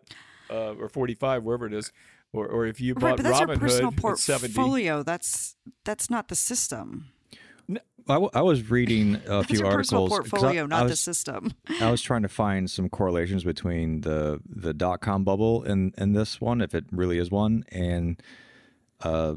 uh, 0.50 0.74
or 0.74 0.88
45, 0.88 1.42
wherever 1.44 1.66
it 1.66 1.72
is, 1.72 1.92
or 2.32 2.46
or 2.46 2.66
if 2.66 2.80
you 2.80 2.94
right, 2.94 3.00
bought 3.00 3.16
but 3.18 3.22
that's 3.24 3.40
your 3.40 3.56
personal 3.56 3.92
at 4.12 4.18
70. 4.18 4.54
portfolio. 4.54 5.02
That's 5.02 5.56
that's 5.84 6.08
not 6.10 6.28
the 6.28 6.36
system. 6.36 7.08
I, 8.08 8.14
w- 8.14 8.30
I 8.34 8.42
was 8.42 8.68
reading 8.68 9.14
a 9.14 9.18
That's 9.28 9.46
few 9.46 9.58
your 9.60 9.70
personal 9.70 10.04
articles. 10.12 10.30
'cause 10.30 10.40
I- 10.42 10.46
portfolio, 10.56 10.64
I 10.64 10.66
not 10.66 10.88
the 10.88 10.96
system. 10.96 11.52
I 11.80 11.90
was 11.90 12.02
trying 12.02 12.22
to 12.22 12.28
find 12.28 12.68
some 12.68 12.88
correlations 12.88 13.44
between 13.44 14.00
the 14.00 14.40
the 14.44 14.74
dot 14.74 15.00
com 15.00 15.22
bubble 15.24 15.62
and 15.62 15.94
and 15.96 16.14
this 16.16 16.40
one, 16.40 16.60
if 16.60 16.74
it 16.74 16.84
really 16.90 17.18
is 17.18 17.30
one, 17.30 17.64
and 17.70 18.20
uh, 19.02 19.36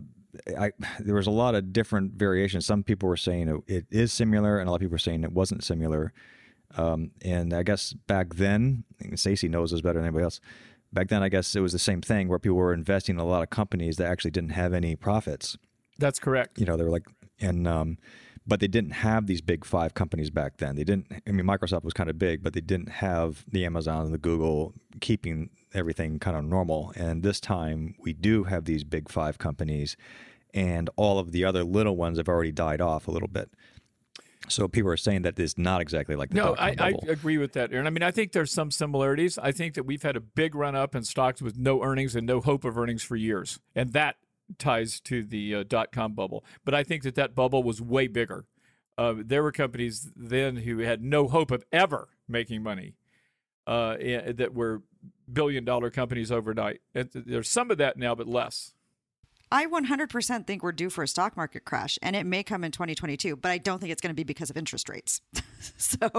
I 0.59 0.71
there 0.99 1.13
was 1.15 1.27
a 1.27 1.31
lot 1.31 1.53
of 1.53 1.71
different 1.73 2.13
variations. 2.13 2.65
Some 2.65 2.81
people 2.83 3.07
were 3.07 3.17
saying 3.17 3.49
it, 3.67 3.73
it 3.73 3.85
is 3.91 4.11
similar, 4.11 4.57
and 4.59 4.67
a 4.67 4.71
lot 4.71 4.77
of 4.77 4.81
people 4.81 4.93
were 4.95 4.99
saying 4.99 5.23
it 5.23 5.31
wasn't 5.31 5.63
similar. 5.63 6.11
Um, 6.77 7.11
and 7.23 7.53
I 7.53 7.61
guess 7.63 7.93
back 7.93 8.33
then, 8.33 8.83
Stacy 9.13 9.47
knows 9.47 9.71
this 9.71 9.81
better 9.81 9.99
than 9.99 10.07
anybody 10.07 10.23
else. 10.23 10.41
Back 10.95 11.09
then, 11.09 11.21
I 11.21 11.27
guess 11.27 11.53
it 11.55 11.59
was 11.59 11.73
the 11.73 11.79
same 11.79 12.01
thing 12.01 12.29
where 12.29 12.39
people 12.39 12.57
were 12.57 12.73
investing 12.73 13.17
in 13.17 13.19
a 13.19 13.25
lot 13.25 13.43
of 13.43 13.49
companies 13.49 13.97
that 13.97 14.07
actually 14.07 14.31
didn't 14.31 14.51
have 14.51 14.73
any 14.73 14.95
profits. 14.95 15.57
That's 15.99 16.19
correct. 16.19 16.57
You 16.57 16.65
know, 16.65 16.77
they 16.77 16.85
were 16.85 16.89
like, 16.89 17.05
and 17.41 17.67
um, 17.67 17.97
but 18.47 18.61
they 18.61 18.67
didn't 18.67 18.91
have 18.91 19.27
these 19.27 19.41
big 19.41 19.65
five 19.65 19.93
companies 19.93 20.29
back 20.29 20.55
then. 20.57 20.77
They 20.77 20.85
didn't. 20.85 21.11
I 21.27 21.31
mean, 21.31 21.45
Microsoft 21.45 21.83
was 21.83 21.93
kind 21.93 22.09
of 22.09 22.17
big, 22.17 22.41
but 22.41 22.53
they 22.53 22.61
didn't 22.61 22.87
have 22.89 23.43
the 23.51 23.65
Amazon 23.65 24.05
and 24.05 24.13
the 24.13 24.17
Google 24.17 24.73
keeping 25.01 25.49
everything 25.73 26.17
kind 26.17 26.37
of 26.37 26.45
normal. 26.45 26.93
And 26.95 27.23
this 27.23 27.41
time, 27.41 27.95
we 27.99 28.13
do 28.13 28.45
have 28.45 28.63
these 28.63 28.85
big 28.85 29.09
five 29.09 29.37
companies, 29.37 29.97
and 30.53 30.89
all 30.95 31.19
of 31.19 31.33
the 31.33 31.43
other 31.43 31.65
little 31.65 31.97
ones 31.97 32.19
have 32.19 32.29
already 32.29 32.53
died 32.53 32.79
off 32.79 33.09
a 33.09 33.11
little 33.11 33.27
bit. 33.27 33.51
So 34.47 34.67
people 34.67 34.91
are 34.91 34.97
saying 34.97 35.23
that 35.23 35.39
it's 35.39 35.57
not 35.57 35.81
exactly 35.81 36.15
like 36.15 36.29
the 36.29 36.35
no. 36.35 36.55
I, 36.57 36.75
I, 36.79 36.93
agree 37.07 37.37
with 37.37 37.53
that, 37.53 37.73
Aaron. 37.73 37.87
I 37.87 37.89
mean, 37.89 38.03
I 38.03 38.11
think 38.11 38.31
there's 38.31 38.51
some 38.51 38.71
similarities. 38.71 39.37
I 39.37 39.51
think 39.51 39.73
that 39.73 39.85
we've 39.85 40.03
had 40.03 40.15
a 40.15 40.19
big 40.19 40.55
run 40.55 40.75
up 40.75 40.95
in 40.95 41.03
stocks 41.03 41.41
with 41.41 41.57
no 41.57 41.81
earnings 41.83 42.15
and 42.15 42.27
no 42.27 42.41
hope 42.41 42.63
of 42.63 42.77
earnings 42.77 43.03
for 43.03 43.15
years, 43.15 43.59
and 43.75 43.93
that 43.93 44.17
ties 44.57 44.99
to 45.01 45.23
the 45.23 45.55
uh, 45.55 45.63
dot 45.67 45.91
com 45.91 46.13
bubble. 46.13 46.45
But 46.63 46.73
I 46.73 46.83
think 46.83 47.03
that 47.03 47.15
that 47.15 47.33
bubble 47.35 47.63
was 47.63 47.81
way 47.81 48.07
bigger. 48.07 48.45
Uh, 48.97 49.15
there 49.17 49.43
were 49.43 49.51
companies 49.51 50.11
then 50.15 50.57
who 50.57 50.79
had 50.79 51.03
no 51.03 51.27
hope 51.27 51.51
of 51.51 51.65
ever 51.71 52.09
making 52.27 52.63
money 52.63 52.95
uh, 53.67 53.97
that 53.97 54.51
were 54.53 54.83
billion 55.31 55.65
dollar 55.65 55.89
companies 55.89 56.31
overnight. 56.31 56.81
And 56.93 57.09
there's 57.13 57.49
some 57.49 57.71
of 57.71 57.77
that 57.79 57.97
now, 57.97 58.15
but 58.15 58.27
less. 58.27 58.74
I 59.51 59.67
100% 59.67 60.47
think 60.47 60.63
we're 60.63 60.71
due 60.71 60.89
for 60.89 61.03
a 61.03 61.07
stock 61.07 61.37
market 61.37 61.65
crash, 61.65 61.99
and 62.01 62.15
it 62.15 62.25
may 62.25 62.43
come 62.43 62.63
in 62.63 62.71
2022, 62.71 63.35
but 63.35 63.51
I 63.51 63.57
don't 63.57 63.79
think 63.79 63.91
it's 63.91 64.01
going 64.01 64.09
to 64.09 64.15
be 64.15 64.23
because 64.23 64.49
of 64.49 64.57
interest 64.57 64.89
rates. 64.89 65.21
so, 65.77 66.09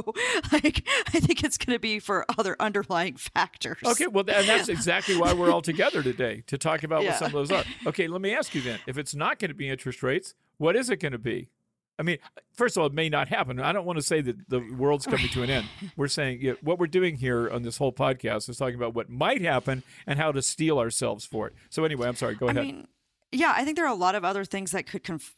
like, 0.53 0.87
I 1.09 1.21
think 1.21 1.43
it's 1.43 1.59
going 1.59 1.77
to 1.77 1.81
be 1.81 1.99
for 1.99 2.25
other 2.39 2.57
underlying 2.61 3.17
factors. 3.17 3.79
Okay, 3.85 4.07
well, 4.07 4.25
and 4.29 4.49
that's 4.49 4.69
exactly 4.69 5.17
why 5.17 5.33
we're 5.33 5.51
all 5.51 5.63
together 5.63 6.03
today 6.03 6.45
to 6.47 6.59
talk 6.59 6.83
about 6.83 7.03
yeah. 7.03 7.11
what 7.11 7.19
some 7.19 7.27
of 7.27 7.33
those 7.33 7.51
are. 7.51 7.65
Okay, 7.87 8.07
let 8.07 8.21
me 8.21 8.35
ask 8.35 8.55
you 8.55 8.61
then: 8.61 8.79
if 8.87 8.99
it's 8.99 9.15
not 9.15 9.39
going 9.39 9.51
to 9.51 9.55
be 9.55 9.69
interest 9.69 10.03
rates, 10.03 10.35
what 10.59 10.77
is 10.77 10.91
it 10.91 11.01
going 11.01 11.13
to 11.13 11.19
be? 11.19 11.49
I 11.99 12.03
mean, 12.03 12.19
first 12.53 12.77
of 12.77 12.83
all, 12.83 12.87
it 12.89 12.93
may 12.93 13.09
not 13.09 13.29
happen. 13.29 13.59
I 13.59 13.73
don't 13.73 13.87
want 13.87 13.99
to 13.99 14.03
say 14.03 14.21
that 14.21 14.49
the 14.49 14.61
world's 14.77 15.07
coming 15.07 15.29
to 15.29 15.43
an 15.43 15.51
end. 15.51 15.67
We're 15.97 16.09
saying 16.09 16.43
you 16.43 16.51
know, 16.51 16.57
what 16.61 16.79
we're 16.79 16.87
doing 16.87 17.17
here 17.17 17.49
on 17.49 17.63
this 17.63 17.79
whole 17.79 17.93
podcast 17.93 18.51
is 18.51 18.59
talking 18.59 18.75
about 18.75 18.95
what 18.95 19.09
might 19.09 19.41
happen 19.41 19.83
and 20.07 20.19
how 20.19 20.31
to 20.33 20.43
steel 20.43 20.79
ourselves 20.79 21.25
for 21.25 21.47
it. 21.47 21.55
So, 21.71 21.85
anyway, 21.85 22.07
I'm 22.07 22.17
sorry. 22.17 22.35
Go 22.35 22.49
ahead. 22.49 22.65
Mean, 22.67 22.87
yeah, 23.37 23.53
I 23.57 23.65
think 23.65 23.77
there 23.77 23.87
are 23.87 23.93
a 23.93 23.95
lot 23.95 24.15
of 24.15 24.25
other 24.25 24.45
things 24.45 24.71
that 24.73 24.87
could 24.87 25.05
conf- 25.05 25.37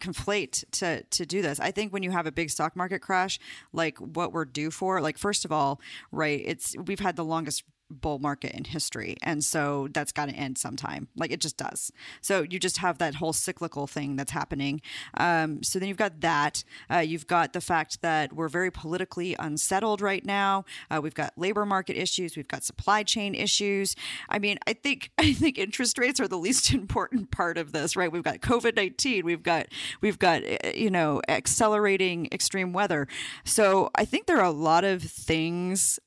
conflate 0.00 0.64
to 0.72 1.02
to 1.02 1.26
do 1.26 1.42
this. 1.42 1.60
I 1.60 1.70
think 1.70 1.92
when 1.92 2.02
you 2.02 2.10
have 2.10 2.26
a 2.26 2.32
big 2.32 2.50
stock 2.50 2.76
market 2.76 3.00
crash, 3.00 3.38
like 3.72 3.98
what 3.98 4.32
we're 4.32 4.44
due 4.44 4.70
for, 4.70 5.00
like 5.00 5.18
first 5.18 5.44
of 5.44 5.52
all, 5.52 5.80
right, 6.10 6.42
it's 6.44 6.74
we've 6.86 7.00
had 7.00 7.16
the 7.16 7.24
longest 7.24 7.64
bull 7.90 8.18
market 8.18 8.52
in 8.52 8.64
history. 8.64 9.16
And 9.22 9.44
so 9.44 9.88
that's 9.92 10.12
got 10.12 10.28
to 10.28 10.34
end 10.34 10.58
sometime. 10.58 11.08
Like 11.16 11.30
it 11.30 11.40
just 11.40 11.56
does. 11.56 11.92
So 12.20 12.42
you 12.42 12.58
just 12.58 12.78
have 12.78 12.98
that 12.98 13.16
whole 13.16 13.32
cyclical 13.32 13.86
thing 13.86 14.16
that's 14.16 14.32
happening. 14.32 14.80
Um, 15.16 15.62
so 15.62 15.78
then 15.78 15.88
you've 15.88 15.96
got 15.96 16.20
that. 16.20 16.64
Uh, 16.90 16.98
you've 16.98 17.26
got 17.26 17.52
the 17.52 17.60
fact 17.60 18.02
that 18.02 18.32
we're 18.32 18.48
very 18.48 18.70
politically 18.70 19.36
unsettled 19.38 20.00
right 20.00 20.24
now. 20.24 20.64
Uh, 20.90 21.00
we've 21.02 21.14
got 21.14 21.32
labor 21.36 21.64
market 21.64 21.96
issues. 21.96 22.36
We've 22.36 22.48
got 22.48 22.64
supply 22.64 23.02
chain 23.02 23.34
issues. 23.34 23.94
I 24.28 24.38
mean, 24.38 24.58
I 24.66 24.72
think 24.72 25.10
I 25.18 25.32
think 25.32 25.58
interest 25.58 25.98
rates 25.98 26.20
are 26.20 26.28
the 26.28 26.38
least 26.38 26.70
important 26.72 27.30
part 27.30 27.58
of 27.58 27.72
this, 27.72 27.96
right? 27.96 28.10
We've 28.10 28.22
got 28.22 28.40
COVID 28.40 28.76
nineteen. 28.76 29.24
We've 29.24 29.42
got 29.42 29.66
we've 30.00 30.18
got 30.18 30.42
uh, 30.42 30.70
you 30.74 30.90
know 30.90 31.20
accelerating 31.28 32.28
extreme 32.32 32.72
weather. 32.72 33.06
So 33.44 33.90
I 33.94 34.04
think 34.04 34.26
there 34.26 34.38
are 34.38 34.44
a 34.44 34.50
lot 34.50 34.84
of 34.84 35.02
things 35.02 35.98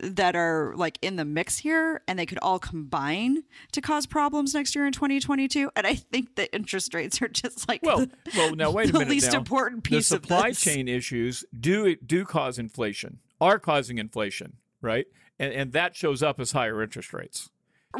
that 0.00 0.36
are 0.36 0.74
like 0.76 0.98
in 1.02 1.16
the 1.16 1.24
mix 1.24 1.58
here 1.58 2.02
and 2.06 2.18
they 2.18 2.26
could 2.26 2.38
all 2.42 2.58
combine 2.58 3.42
to 3.72 3.80
cause 3.80 4.06
problems 4.06 4.54
next 4.54 4.74
year 4.74 4.86
in 4.86 4.92
2022 4.92 5.70
and 5.74 5.86
i 5.86 5.94
think 5.94 6.36
the 6.36 6.54
interest 6.54 6.92
rates 6.92 7.22
are 7.22 7.28
just 7.28 7.66
like 7.66 7.82
well 7.82 8.00
the, 8.00 8.10
well 8.36 8.54
now 8.54 8.70
wait 8.70 8.90
a 8.90 8.92
the 8.92 8.98
minute 8.98 9.10
least 9.10 9.32
now. 9.32 9.38
important 9.38 9.82
piece 9.84 10.10
of 10.10 10.20
the 10.20 10.26
supply 10.28 10.52
chain 10.52 10.86
issues 10.86 11.44
do 11.58 11.96
do 11.96 12.24
cause 12.26 12.58
inflation 12.58 13.20
are 13.40 13.58
causing 13.58 13.96
inflation 13.96 14.52
right? 14.86 15.06
And 15.38 15.52
and 15.52 15.72
that 15.72 15.94
shows 15.94 16.22
up 16.22 16.40
as 16.40 16.52
higher 16.52 16.82
interest 16.82 17.12
rates 17.12 17.50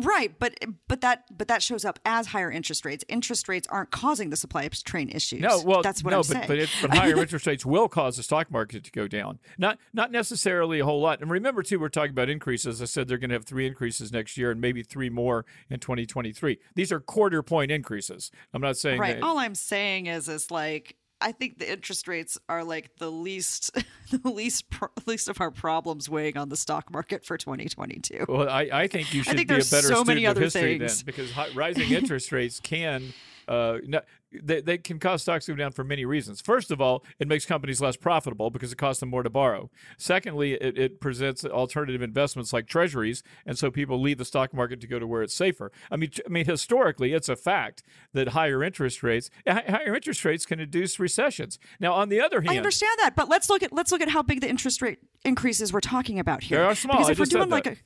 Right, 0.03 0.39
but 0.39 0.59
but 0.89 1.01
that 1.01 1.25
but 1.37 1.49
that 1.49 1.63
shows 1.63 1.85
up 1.85 1.99
as 2.05 2.29
higher 2.29 2.51
interest 2.51 2.85
rates. 2.85 3.05
Interest 3.09 3.49
rates 3.49 3.67
aren't 3.71 3.91
causing 3.91 4.31
the 4.31 4.37
supply 4.37 4.69
train 4.69 5.09
issues. 5.09 5.41
No, 5.41 5.61
well, 5.65 5.83
that's 5.83 6.03
what 6.03 6.11
no, 6.11 6.19
I'm 6.19 6.21
but, 6.21 6.27
saying. 6.27 6.49
But, 6.49 6.59
it, 6.59 6.71
but 6.81 6.95
higher 6.95 7.17
interest 7.19 7.47
rates 7.47 7.65
will 7.65 7.89
cause 7.89 8.17
the 8.17 8.23
stock 8.23 8.51
market 8.51 8.85
to 8.85 8.91
go 8.91 9.09
down. 9.09 9.39
Not 9.59 9.79
not 9.93 10.11
necessarily 10.11 10.81
a 10.81 10.85
whole 10.85 11.01
lot. 11.01 11.21
And 11.21 11.31
remember 11.31 11.63
too, 11.63 11.79
we're 11.79 11.89
talking 11.89 12.11
about 12.11 12.29
increases. 12.29 12.83
I 12.83 12.87
said 12.87 13.09
they're 13.09 13.19
going 13.19 13.31
to 13.31 13.35
have 13.35 13.45
three 13.45 13.67
increases 13.67 14.13
next 14.13 14.37
year 14.37 14.51
and 14.51 14.61
maybe 14.61 14.83
three 14.83 15.11
more 15.11 15.45
in 15.71 15.81
2023. 15.81 16.59
These 16.75 16.93
are 16.93 17.01
quarter 17.01 17.43
point 17.43 17.71
increases. 17.71 18.31
I'm 18.53 18.63
not 18.63 18.77
saying 18.77 19.01
right. 19.01 19.21
That, 19.21 19.25
All 19.25 19.39
I'm 19.39 19.55
saying 19.55 20.07
is 20.07 20.29
is 20.29 20.51
like 20.51 20.97
I 21.21 21.33
think 21.33 21.59
the 21.59 21.71
interest 21.71 22.09
rates 22.09 22.39
are 22.49 22.63
like 22.63 22.97
the 22.99 23.11
least, 23.11 23.75
the 24.11 24.29
least, 24.29 24.71
pro- 24.71 24.89
least 25.07 25.29
of 25.29 25.41
our 25.41 25.51
problems 25.51 26.09
weighing 26.09 26.37
on 26.37 26.49
the 26.49 26.57
stock 26.57 26.91
market 26.91 27.25
for 27.25 27.37
2022. 27.37 28.27
Well, 28.29 28.49
I, 28.49 28.69
I 28.73 28.87
think 28.87 29.15
you 29.15 29.23
should 29.23 29.37
think 29.37 29.49
be 29.49 29.55
a 29.55 29.59
better 29.59 29.65
so 29.65 29.87
student 29.87 30.07
many 30.09 30.25
of 30.27 30.37
history 30.37 30.79
things. 30.79 30.99
then, 30.99 31.07
because 31.07 31.33
hi- 31.33 31.49
rising 31.55 31.91
interest 31.91 32.33
rates 32.33 32.61
can 32.61 33.15
uh, 33.49 33.79
no, 33.85 34.01
they, 34.43 34.61
they 34.61 34.79
can 34.79 34.99
cause 34.99 35.23
stocks 35.23 35.47
to 35.47 35.53
go 35.53 35.57
down 35.57 35.73
for 35.73 35.85
many 35.85 36.05
reasons. 36.05 36.41
First 36.41 36.71
of 36.71 36.81
all, 36.81 37.05
it 37.19 37.29
makes 37.29 37.45
companies 37.45 37.81
less 37.81 37.97
profitable 37.97 38.51
because 38.51 38.73
it 38.73 38.77
costs 38.77 39.01
them 39.01 39.11
more 39.11 39.23
to 39.23 39.31
borrow. 39.31 39.71
Secondly, 39.99 40.55
it, 40.55 40.79
it 40.79 41.01
presents 41.01 41.45
alternative 41.45 42.03
investments 42.03 42.53
like 42.53 42.67
treasuries, 42.67 43.23
and 43.45 43.59
so 43.59 43.71
people 43.71 44.01
leave 44.01 44.19
the 44.19 44.25
stock 44.25 44.55
market 44.55 44.81
to 44.81 44.87
go 44.87 44.99
to 44.99 45.07
where 45.07 45.23
it's 45.23 45.35
safer. 45.35 45.73
I 45.91 45.97
mean, 45.97 46.11
I 46.25 46.29
mean, 46.29 46.47
historically, 46.47 47.13
it's 47.13 47.29
a 47.29 47.37
fact 47.37 47.83
that 48.13 48.29
higher 48.29 48.63
interest 48.63 49.03
rates 49.03 49.31
higher 49.47 49.95
interest 49.95 50.25
rates 50.25 50.47
can 50.47 50.61
induce 50.61 50.99
recessions. 50.99 51.59
Now, 51.81 51.93
on 51.95 52.09
the 52.09 52.21
other 52.21 52.41
hand, 52.41 52.51
I 52.51 52.57
understand 52.57 52.99
that, 52.99 53.15
but 53.17 53.29
let's 53.29 53.51
look 53.51 53.63
at 53.63 53.73
let's 53.73 53.93
look 53.93 54.01
at 54.01 54.09
how 54.09 54.23
big 54.23 54.41
the 54.41 54.49
interest 54.49 54.83
rate 54.83 54.99
increases 55.25 55.73
we're 55.73 55.81
talking 55.81 56.19
about 56.19 56.43
here. 56.43 56.59
They 56.59 56.65
are 56.65 56.75
small. 56.75 56.97
Because 56.97 57.09
I 57.09 57.13
if 57.13 57.19
we're 57.19 57.25
just 57.25 57.37
doing 57.37 57.51
like 57.51 57.67
a 57.67 57.77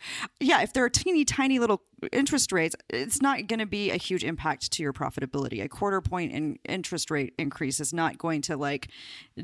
yeah, 0.40 0.62
if 0.62 0.72
there 0.72 0.84
are 0.84 0.90
teeny 0.90 1.24
tiny 1.24 1.58
little 1.58 1.82
interest 2.12 2.52
rates, 2.52 2.74
it's 2.88 3.20
not 3.20 3.46
going 3.46 3.58
to 3.58 3.66
be 3.66 3.90
a 3.90 3.96
huge 3.96 4.24
impact 4.24 4.70
to 4.72 4.82
your 4.82 4.92
profitability. 4.92 5.62
A 5.62 5.68
quarter 5.68 6.00
point 6.00 6.32
in 6.32 6.58
interest 6.64 7.10
rate 7.10 7.34
increase 7.38 7.80
is 7.80 7.92
not 7.92 8.18
going 8.18 8.42
to 8.42 8.56
like 8.56 8.90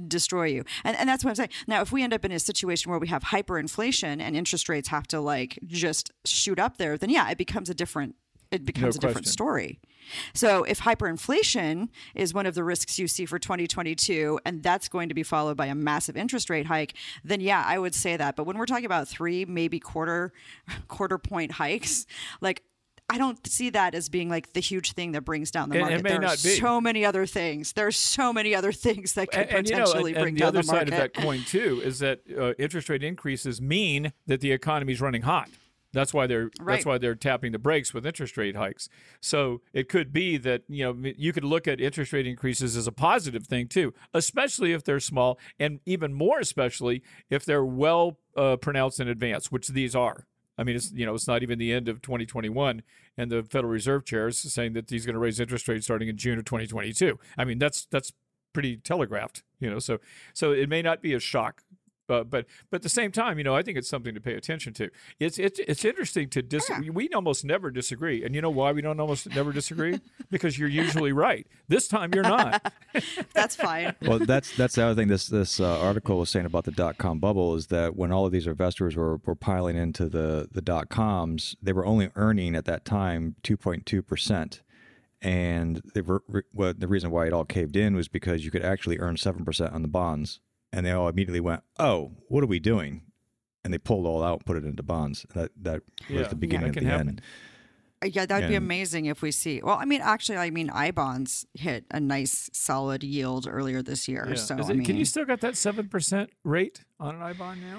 destroy 0.08 0.46
you. 0.46 0.64
And 0.84 0.96
and 0.96 1.08
that's 1.08 1.24
what 1.24 1.30
I'm 1.30 1.36
saying. 1.36 1.50
Now, 1.66 1.80
if 1.80 1.92
we 1.92 2.02
end 2.02 2.12
up 2.12 2.24
in 2.24 2.32
a 2.32 2.38
situation 2.38 2.90
where 2.90 3.00
we 3.00 3.08
have 3.08 3.24
hyperinflation 3.24 4.20
and 4.20 4.36
interest 4.36 4.68
rates 4.68 4.88
have 4.88 5.06
to 5.08 5.20
like 5.20 5.58
just 5.66 6.12
shoot 6.24 6.58
up 6.58 6.78
there, 6.78 6.96
then 6.98 7.10
yeah, 7.10 7.30
it 7.30 7.38
becomes 7.38 7.70
a 7.70 7.74
different 7.74 8.16
it 8.56 8.66
becomes 8.66 8.96
a 8.96 8.98
different 8.98 9.26
story. 9.26 9.78
So 10.34 10.64
if 10.64 10.80
hyperinflation 10.80 11.88
is 12.14 12.32
one 12.32 12.46
of 12.46 12.54
the 12.54 12.64
risks 12.64 12.98
you 12.98 13.08
see 13.08 13.26
for 13.26 13.38
2022 13.38 14.38
and 14.44 14.62
that's 14.62 14.88
going 14.88 15.08
to 15.08 15.14
be 15.14 15.22
followed 15.22 15.56
by 15.56 15.66
a 15.66 15.74
massive 15.74 16.16
interest 16.16 16.48
rate 16.48 16.66
hike, 16.66 16.94
then 17.24 17.40
yeah, 17.40 17.64
I 17.66 17.78
would 17.78 17.94
say 17.94 18.16
that. 18.16 18.36
But 18.36 18.44
when 18.44 18.56
we're 18.58 18.66
talking 18.66 18.86
about 18.86 19.08
3 19.08 19.44
maybe 19.46 19.80
quarter 19.80 20.32
quarter 20.88 21.18
point 21.18 21.52
hikes, 21.52 22.06
like 22.40 22.62
I 23.08 23.18
don't 23.18 23.44
see 23.46 23.70
that 23.70 23.94
as 23.94 24.08
being 24.08 24.28
like 24.28 24.52
the 24.52 24.60
huge 24.60 24.92
thing 24.92 25.12
that 25.12 25.24
brings 25.24 25.52
down 25.52 25.68
the 25.68 25.78
market. 25.78 26.02
may 26.02 26.10
there 26.10 26.24
are 26.24 26.36
so 26.36 26.80
many 26.80 27.04
other 27.04 27.24
things. 27.24 27.72
There's 27.72 27.96
so 27.96 28.32
many 28.32 28.52
other 28.52 28.72
things 28.72 29.12
that 29.12 29.30
could 29.30 29.42
and, 29.42 29.58
and, 29.58 29.68
you 29.68 29.76
know, 29.76 29.84
potentially 29.84 30.14
and, 30.14 30.22
bring 30.22 30.28
and 30.30 30.36
the 30.36 30.40
down 30.40 30.48
other 30.48 30.62
the 30.62 30.66
market. 30.66 30.90
side 30.90 30.92
of 30.92 31.14
that 31.14 31.22
coin 31.22 31.44
too 31.44 31.80
is 31.84 32.00
that 32.00 32.22
uh, 32.36 32.54
interest 32.54 32.88
rate 32.88 33.04
increases 33.04 33.60
mean 33.60 34.12
that 34.26 34.40
the 34.40 34.50
economy 34.50 34.92
is 34.92 35.00
running 35.00 35.22
hot. 35.22 35.48
That's 35.92 36.12
why 36.12 36.26
they're 36.26 36.50
Right. 36.60 36.74
that's 36.74 36.86
why 36.86 36.98
they're 36.98 37.14
tapping 37.14 37.52
the 37.52 37.58
brakes 37.58 37.94
with 37.94 38.04
interest 38.06 38.36
rate 38.36 38.56
hikes. 38.56 38.88
So 39.20 39.62
it 39.72 39.88
could 39.88 40.12
be 40.12 40.36
that 40.38 40.62
you 40.68 40.84
know 40.84 41.12
you 41.16 41.32
could 41.32 41.44
look 41.44 41.66
at 41.66 41.80
interest 41.80 42.12
rate 42.12 42.26
increases 42.26 42.76
as 42.76 42.86
a 42.86 42.92
positive 42.92 43.46
thing 43.46 43.68
too, 43.68 43.94
especially 44.12 44.72
if 44.72 44.84
they're 44.84 45.00
small, 45.00 45.38
and 45.58 45.80
even 45.86 46.12
more 46.12 46.38
especially 46.38 47.02
if 47.30 47.44
they're 47.44 47.64
well 47.64 48.18
uh, 48.36 48.56
pronounced 48.56 49.00
in 49.00 49.08
advance, 49.08 49.50
which 49.50 49.68
these 49.68 49.94
are. 49.96 50.26
I 50.58 50.64
mean, 50.64 50.76
it's 50.76 50.90
you 50.92 51.04
know 51.06 51.14
it's 51.14 51.28
not 51.28 51.42
even 51.42 51.58
the 51.58 51.72
end 51.72 51.88
of 51.88 52.00
2021, 52.02 52.82
and 53.16 53.30
the 53.30 53.42
Federal 53.42 53.72
Reserve 53.72 54.04
chair 54.04 54.28
is 54.28 54.38
saying 54.38 54.72
that 54.74 54.88
he's 54.90 55.04
going 55.06 55.14
to 55.14 55.20
raise 55.20 55.38
interest 55.40 55.68
rates 55.68 55.84
starting 55.86 56.08
in 56.08 56.16
June 56.16 56.38
of 56.38 56.44
2022. 56.44 57.18
I 57.36 57.44
mean, 57.44 57.58
that's 57.58 57.86
that's 57.86 58.12
pretty 58.54 58.78
telegraphed, 58.78 59.42
you 59.60 59.68
know. 59.68 59.78
So 59.78 59.98
so 60.32 60.52
it 60.52 60.70
may 60.70 60.80
not 60.80 61.02
be 61.02 61.12
a 61.12 61.20
shock. 61.20 61.62
Uh, 62.08 62.24
but 62.24 62.46
but 62.70 62.76
at 62.76 62.82
the 62.82 62.88
same 62.88 63.12
time, 63.12 63.38
you 63.38 63.44
know, 63.44 63.56
I 63.56 63.62
think 63.62 63.76
it's 63.78 63.88
something 63.88 64.14
to 64.14 64.20
pay 64.20 64.34
attention 64.34 64.72
to. 64.74 64.90
It's 65.18 65.38
it's 65.38 65.58
it's 65.60 65.84
interesting 65.84 66.28
to 66.30 66.42
dis. 66.42 66.70
We 66.92 67.08
almost 67.10 67.44
never 67.44 67.70
disagree, 67.70 68.24
and 68.24 68.34
you 68.34 68.40
know 68.40 68.50
why 68.50 68.72
we 68.72 68.82
don't 68.82 69.00
almost 69.00 69.28
never 69.34 69.52
disagree? 69.52 70.00
because 70.30 70.58
you're 70.58 70.68
usually 70.68 71.12
right. 71.12 71.46
This 71.68 71.88
time 71.88 72.12
you're 72.14 72.22
not. 72.22 72.72
That's 73.34 73.56
fine. 73.56 73.94
well, 74.02 74.18
that's 74.18 74.56
that's 74.56 74.74
the 74.74 74.84
other 74.84 74.94
thing. 74.94 75.08
This 75.08 75.26
this 75.26 75.60
uh, 75.60 75.80
article 75.80 76.18
was 76.18 76.30
saying 76.30 76.46
about 76.46 76.64
the 76.64 76.70
dot 76.70 76.98
com 76.98 77.18
bubble 77.18 77.54
is 77.54 77.66
that 77.68 77.96
when 77.96 78.12
all 78.12 78.26
of 78.26 78.32
these 78.32 78.46
investors 78.46 78.96
were, 78.96 79.18
were 79.24 79.34
piling 79.34 79.76
into 79.76 80.08
the 80.08 80.48
the 80.50 80.62
dot 80.62 80.88
coms, 80.88 81.56
they 81.62 81.72
were 81.72 81.84
only 81.86 82.10
earning 82.16 82.54
at 82.54 82.64
that 82.64 82.84
time 82.84 83.36
two 83.42 83.56
point 83.56 83.84
two 83.86 84.02
percent, 84.02 84.62
and 85.20 85.82
they 85.94 86.00
were, 86.00 86.22
well, 86.52 86.72
the 86.76 86.88
reason 86.88 87.10
why 87.10 87.26
it 87.26 87.32
all 87.32 87.44
caved 87.44 87.76
in 87.76 87.94
was 87.94 88.08
because 88.08 88.44
you 88.44 88.50
could 88.50 88.64
actually 88.64 88.98
earn 88.98 89.16
seven 89.16 89.44
percent 89.44 89.72
on 89.72 89.82
the 89.82 89.88
bonds, 89.88 90.40
and 90.76 90.84
they 90.86 90.92
all 90.92 91.08
immediately 91.08 91.40
went, 91.40 91.62
"Oh, 91.78 92.12
what 92.28 92.44
are 92.44 92.46
we 92.46 92.60
doing?" 92.60 93.02
And 93.64 93.72
they 93.74 93.78
pulled 93.78 94.06
all 94.06 94.22
out, 94.22 94.44
put 94.44 94.56
it 94.56 94.64
into 94.64 94.82
bonds. 94.84 95.26
That 95.34 95.50
that 95.62 95.82
Yeah. 96.08 96.20
was 96.20 96.28
the 96.28 96.36
beginning 96.36 96.72
that 96.72 96.76
of 96.78 96.84
the 96.84 96.90
happen. 96.90 97.08
end. 97.08 97.22
Uh, 98.02 98.06
Yeah, 98.12 98.26
that'd 98.26 98.48
be 98.48 98.54
amazing 98.54 99.06
if 99.06 99.22
we 99.22 99.30
see. 99.32 99.60
Well, 99.62 99.76
I 99.76 99.86
mean, 99.86 100.02
actually, 100.02 100.36
I 100.36 100.50
mean, 100.50 100.68
I 100.70 100.90
bonds 100.90 101.46
hit 101.54 101.86
a 101.90 101.98
nice 101.98 102.50
solid 102.52 103.02
yield 103.02 103.48
earlier 103.50 103.82
this 103.82 104.06
year. 104.06 104.26
Yeah. 104.28 104.34
So 104.34 104.56
Is 104.58 104.68
I 104.70 104.74
mean, 104.74 104.84
can 104.84 104.96
you 104.96 105.04
still 105.06 105.24
got 105.24 105.40
that 105.40 105.56
seven 105.56 105.88
percent 105.88 106.30
rate 106.44 106.84
on 107.00 107.14
an 107.16 107.22
I 107.22 107.32
bond 107.32 107.62
now? 107.62 107.78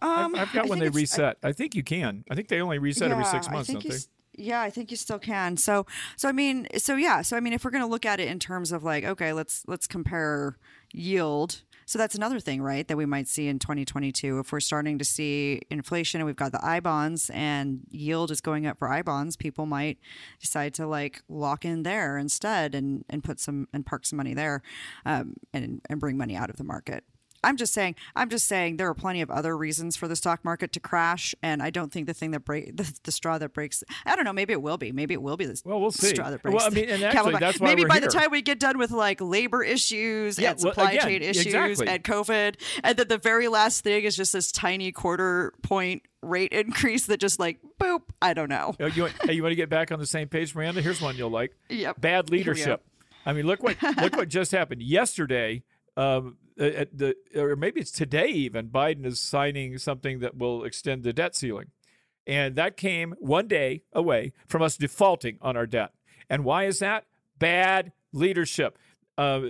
um, 0.00 0.34
I've, 0.34 0.48
I've 0.48 0.52
got 0.54 0.64
I 0.64 0.68
when 0.70 0.78
they 0.80 0.86
it's- 0.86 0.96
I- 0.96 1.00
reset. 1.22 1.36
I, 1.44 1.52
think 1.52 1.74
you 1.76 1.84
can. 1.84 2.24
I 2.30 2.34
think 2.34 2.48
they 2.48 2.60
only 2.62 2.78
reset 2.78 3.10
every 3.12 3.24
six 3.26 3.48
months, 3.50 3.68
don't 3.70 3.84
they? 3.86 3.98
Yeah, 4.34 4.62
I 4.62 4.70
think 4.70 4.90
you 4.90 4.96
still 4.96 5.18
can. 5.18 5.58
So, 5.58 5.84
so 6.16 6.26
I 6.28 6.32
mean, 6.32 6.66
so 6.78 6.96
yeah, 6.96 7.20
so 7.20 7.36
I 7.36 7.40
mean, 7.40 7.52
if 7.52 7.64
we're 7.64 7.70
going 7.70 7.84
to 7.84 7.90
look 7.90 8.06
at 8.06 8.18
it 8.18 8.28
in 8.28 8.38
terms 8.38 8.72
of 8.72 8.82
like, 8.82 9.04
okay, 9.04 9.32
let's 9.34 9.62
let's 9.68 9.86
compare 9.86 10.56
yield. 10.94 11.62
So 11.92 11.98
that's 11.98 12.14
another 12.14 12.40
thing, 12.40 12.62
right? 12.62 12.88
That 12.88 12.96
we 12.96 13.04
might 13.04 13.28
see 13.28 13.48
in 13.48 13.58
2022 13.58 14.38
if 14.38 14.50
we're 14.50 14.60
starting 14.60 14.96
to 14.96 15.04
see 15.04 15.60
inflation 15.68 16.22
and 16.22 16.26
we've 16.26 16.34
got 16.34 16.50
the 16.50 16.64
I 16.64 16.80
bonds 16.80 17.30
and 17.34 17.80
yield 17.90 18.30
is 18.30 18.40
going 18.40 18.66
up 18.66 18.78
for 18.78 18.88
I 18.88 19.02
bonds, 19.02 19.36
people 19.36 19.66
might 19.66 19.98
decide 20.40 20.72
to 20.76 20.86
like 20.86 21.20
lock 21.28 21.66
in 21.66 21.82
there 21.82 22.16
instead 22.16 22.74
and 22.74 23.04
and 23.10 23.22
put 23.22 23.40
some 23.40 23.68
and 23.74 23.84
park 23.84 24.06
some 24.06 24.16
money 24.16 24.32
there, 24.32 24.62
um, 25.04 25.34
and 25.52 25.82
and 25.90 26.00
bring 26.00 26.16
money 26.16 26.34
out 26.34 26.48
of 26.48 26.56
the 26.56 26.64
market. 26.64 27.04
I'm 27.44 27.56
just 27.56 27.74
saying. 27.74 27.96
I'm 28.14 28.28
just 28.28 28.46
saying 28.46 28.76
there 28.76 28.88
are 28.88 28.94
plenty 28.94 29.20
of 29.20 29.30
other 29.30 29.56
reasons 29.56 29.96
for 29.96 30.06
the 30.08 30.14
stock 30.16 30.44
market 30.44 30.72
to 30.72 30.80
crash, 30.80 31.34
and 31.42 31.62
I 31.62 31.70
don't 31.70 31.92
think 31.92 32.06
the 32.06 32.14
thing 32.14 32.30
that 32.32 32.40
break 32.44 32.76
the, 32.76 32.92
the 33.02 33.12
straw 33.12 33.38
that 33.38 33.52
breaks. 33.52 33.82
I 34.06 34.14
don't 34.16 34.24
know. 34.24 34.32
Maybe 34.32 34.52
it 34.52 34.62
will 34.62 34.78
be. 34.78 34.92
Maybe 34.92 35.14
it 35.14 35.22
will 35.22 35.36
be 35.36 35.46
the 35.46 35.60
Well, 35.64 35.80
we'll 35.80 35.90
see. 35.90 36.08
straw 36.08 36.30
that 36.30 36.42
breaks. 36.42 36.54
Well, 36.56 36.66
I 36.66 36.70
mean, 36.70 36.88
and 36.88 37.02
actually, 37.02 37.36
that's 37.38 37.58
why 37.60 37.68
maybe 37.68 37.84
by 37.84 37.94
here. 37.94 38.02
the 38.02 38.12
time 38.12 38.30
we 38.30 38.42
get 38.42 38.58
done 38.60 38.78
with 38.78 38.90
like 38.90 39.20
labor 39.20 39.62
issues 39.62 40.38
Yeah, 40.38 40.52
and 40.52 40.62
well, 40.62 40.72
supply 40.72 40.92
again, 40.92 41.06
chain 41.08 41.22
issues 41.22 41.46
exactly. 41.46 41.88
and 41.88 42.04
COVID, 42.04 42.54
and 42.84 42.96
then 42.96 43.08
the 43.08 43.18
very 43.18 43.48
last 43.48 43.82
thing 43.82 44.04
is 44.04 44.16
just 44.16 44.32
this 44.32 44.52
tiny 44.52 44.92
quarter 44.92 45.52
point 45.62 46.02
rate 46.22 46.52
increase 46.52 47.06
that 47.06 47.18
just 47.18 47.40
like 47.40 47.58
boop. 47.80 48.02
I 48.20 48.34
don't 48.34 48.48
know. 48.48 48.76
Oh, 48.78 48.86
you 48.86 49.02
want, 49.02 49.14
hey, 49.24 49.32
you 49.32 49.42
want 49.42 49.50
to 49.52 49.56
get 49.56 49.68
back 49.68 49.90
on 49.90 49.98
the 49.98 50.06
same 50.06 50.28
page, 50.28 50.54
Miranda? 50.54 50.80
Here's 50.80 51.00
one 51.02 51.16
you'll 51.16 51.30
like. 51.30 51.52
Yep. 51.68 52.00
Bad 52.00 52.28
Here 52.28 52.38
we 52.38 52.44
go. 52.44 52.50
leadership. 52.52 52.84
I 53.26 53.32
mean, 53.32 53.46
look 53.46 53.62
what 53.62 53.76
look 54.00 54.16
what 54.16 54.28
just 54.30 54.52
happened 54.52 54.82
yesterday. 54.82 55.62
Um, 55.96 56.36
at 56.58 56.96
the 56.96 57.16
or 57.34 57.56
maybe 57.56 57.80
it's 57.80 57.90
today 57.90 58.28
even. 58.28 58.68
Biden 58.68 59.04
is 59.04 59.20
signing 59.20 59.78
something 59.78 60.20
that 60.20 60.36
will 60.36 60.64
extend 60.64 61.02
the 61.02 61.12
debt 61.12 61.34
ceiling, 61.34 61.68
and 62.26 62.56
that 62.56 62.76
came 62.76 63.14
one 63.18 63.48
day 63.48 63.82
away 63.92 64.32
from 64.46 64.62
us 64.62 64.76
defaulting 64.76 65.38
on 65.40 65.56
our 65.56 65.66
debt. 65.66 65.92
And 66.28 66.44
why 66.44 66.64
is 66.64 66.78
that? 66.78 67.06
Bad 67.38 67.92
leadership. 68.12 68.78
Uh, 69.18 69.40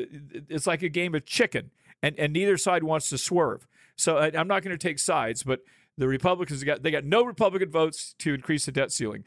it's 0.49 0.66
like 0.66 0.82
a 0.82 0.88
game 0.88 1.14
of 1.14 1.25
chicken, 1.25 1.71
and 2.02 2.18
and 2.18 2.32
neither 2.32 2.56
side 2.56 2.85
wants 2.85 3.09
to 3.11 3.18
swerve. 3.18 3.66
So 3.97 4.18
I, 4.18 4.32
I'm 4.35 4.49
not 4.49 4.62
going 4.62 4.76
to 4.76 4.88
take 4.88 4.99
sides, 4.99 5.42
but 5.42 5.61
the 5.97 6.09
Republicans 6.09 6.64
got 6.64 6.82
they 6.82 6.90
got 6.90 7.04
no 7.04 7.25
Republican 7.25 7.71
votes 7.71 8.14
to 8.18 8.35
increase 8.35 8.66
the 8.66 8.73
debt 8.73 8.92
ceiling. 8.92 9.25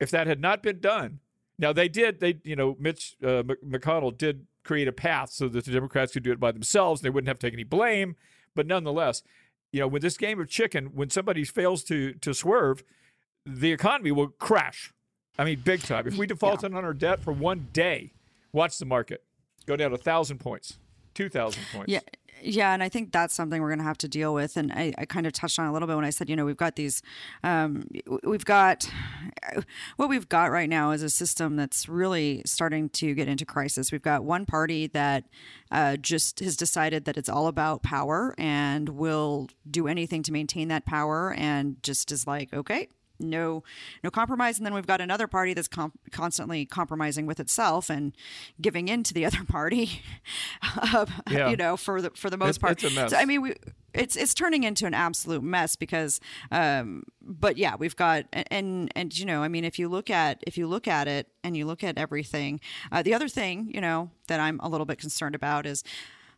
If 0.00 0.10
that 0.10 0.26
had 0.26 0.40
not 0.40 0.62
been 0.62 0.80
done, 0.80 1.20
now 1.58 1.72
they 1.72 1.88
did. 1.88 2.20
They 2.20 2.38
you 2.44 2.56
know 2.56 2.76
Mitch 2.78 3.16
uh, 3.22 3.42
McConnell 3.64 4.16
did 4.16 4.46
create 4.68 4.86
a 4.86 4.92
path 4.92 5.30
so 5.30 5.48
that 5.48 5.64
the 5.64 5.72
Democrats 5.72 6.12
could 6.12 6.22
do 6.22 6.30
it 6.30 6.38
by 6.38 6.52
themselves. 6.52 7.00
They 7.00 7.08
wouldn't 7.08 7.28
have 7.28 7.38
to 7.38 7.46
take 7.46 7.54
any 7.54 7.64
blame. 7.64 8.16
But 8.54 8.66
nonetheless, 8.66 9.22
you 9.72 9.80
know, 9.80 9.88
with 9.88 10.02
this 10.02 10.18
game 10.18 10.38
of 10.38 10.48
chicken, 10.48 10.90
when 10.94 11.08
somebody 11.08 11.42
fails 11.44 11.82
to 11.84 12.12
to 12.12 12.34
swerve, 12.34 12.84
the 13.46 13.72
economy 13.72 14.12
will 14.12 14.28
crash. 14.28 14.92
I 15.38 15.44
mean, 15.44 15.62
big 15.64 15.80
time. 15.80 16.06
If 16.06 16.18
we 16.18 16.26
defaulted 16.26 16.74
on 16.74 16.84
our 16.84 16.92
debt 16.92 17.20
for 17.20 17.32
one 17.32 17.68
day, 17.72 18.12
watch 18.52 18.78
the 18.78 18.84
market 18.84 19.24
go 19.66 19.74
down 19.76 19.92
a 19.92 19.96
thousand 19.96 20.38
points, 20.38 20.78
two 21.14 21.30
thousand 21.30 21.62
points. 21.72 21.90
Yeah. 21.90 22.00
Yeah, 22.42 22.72
and 22.72 22.82
I 22.82 22.88
think 22.88 23.12
that's 23.12 23.34
something 23.34 23.60
we're 23.60 23.68
going 23.68 23.78
to 23.78 23.84
have 23.84 23.98
to 23.98 24.08
deal 24.08 24.32
with. 24.34 24.56
And 24.56 24.72
I, 24.72 24.92
I 24.98 25.04
kind 25.04 25.26
of 25.26 25.32
touched 25.32 25.58
on 25.58 25.66
a 25.66 25.72
little 25.72 25.88
bit 25.88 25.96
when 25.96 26.04
I 26.04 26.10
said, 26.10 26.28
you 26.28 26.36
know, 26.36 26.44
we've 26.44 26.56
got 26.56 26.76
these, 26.76 27.02
um, 27.42 27.84
we've 28.22 28.44
got, 28.44 28.90
what 29.96 30.08
we've 30.08 30.28
got 30.28 30.50
right 30.50 30.68
now 30.68 30.90
is 30.92 31.02
a 31.02 31.10
system 31.10 31.56
that's 31.56 31.88
really 31.88 32.42
starting 32.46 32.88
to 32.90 33.14
get 33.14 33.28
into 33.28 33.44
crisis. 33.44 33.92
We've 33.92 34.02
got 34.02 34.24
one 34.24 34.46
party 34.46 34.86
that 34.88 35.24
uh, 35.70 35.96
just 35.96 36.40
has 36.40 36.56
decided 36.56 37.04
that 37.06 37.16
it's 37.16 37.28
all 37.28 37.46
about 37.46 37.82
power 37.82 38.34
and 38.38 38.88
will 38.90 39.48
do 39.70 39.88
anything 39.88 40.22
to 40.24 40.32
maintain 40.32 40.68
that 40.68 40.86
power 40.86 41.34
and 41.36 41.82
just 41.82 42.12
is 42.12 42.26
like, 42.26 42.52
okay, 42.52 42.88
no 43.20 43.62
no 44.04 44.10
compromise 44.10 44.58
and 44.58 44.66
then 44.66 44.74
we've 44.74 44.86
got 44.86 45.00
another 45.00 45.26
party 45.26 45.54
that's 45.54 45.68
com- 45.68 45.92
constantly 46.12 46.64
compromising 46.64 47.26
with 47.26 47.40
itself 47.40 47.90
and 47.90 48.14
giving 48.60 48.88
in 48.88 49.02
to 49.02 49.12
the 49.14 49.24
other 49.28 49.44
party 49.44 50.02
uh, 50.76 51.06
Yeah. 51.30 51.48
you 51.50 51.56
know 51.56 51.76
for 51.76 52.00
the 52.02 52.10
for 52.10 52.30
the 52.30 52.36
most 52.36 52.56
It's- 52.56 52.58
part 52.58 52.82
it's 52.84 52.92
a 52.92 52.94
mess. 53.00 53.10
so 53.10 53.16
i 53.16 53.24
mean 53.24 53.42
we 53.42 53.54
it's 53.94 54.16
it's 54.16 54.34
turning 54.34 54.62
into 54.64 54.86
an 54.86 54.94
absolute 54.94 55.42
mess 55.42 55.74
because 55.76 56.20
um 56.50 57.02
but 57.22 57.56
yeah 57.56 57.74
we've 57.76 57.96
got 57.96 58.24
and 58.32 58.92
and 58.94 59.18
you 59.18 59.24
know 59.26 59.42
i 59.42 59.48
mean 59.48 59.64
if 59.64 59.78
you 59.78 59.88
look 59.88 60.10
at 60.10 60.42
if 60.46 60.56
you 60.58 60.66
look 60.66 60.86
at 60.86 61.08
it 61.08 61.26
and 61.42 61.56
you 61.56 61.66
look 61.66 61.82
at 61.82 61.96
everything 61.98 62.60
uh, 62.92 63.02
the 63.02 63.14
other 63.14 63.28
thing 63.28 63.70
you 63.74 63.80
know 63.80 64.10
that 64.28 64.40
i'm 64.40 64.60
a 64.60 64.68
little 64.68 64.86
bit 64.86 64.98
concerned 64.98 65.34
about 65.34 65.66
is 65.66 65.82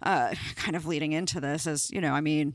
uh 0.03 0.35
kind 0.57 0.77
of 0.77 0.87
leading 0.87 1.12
into 1.12 1.40
this 1.40 1.66
is 1.66 1.90
you 1.90 2.01
know 2.01 2.12
i 2.12 2.21
mean 2.21 2.55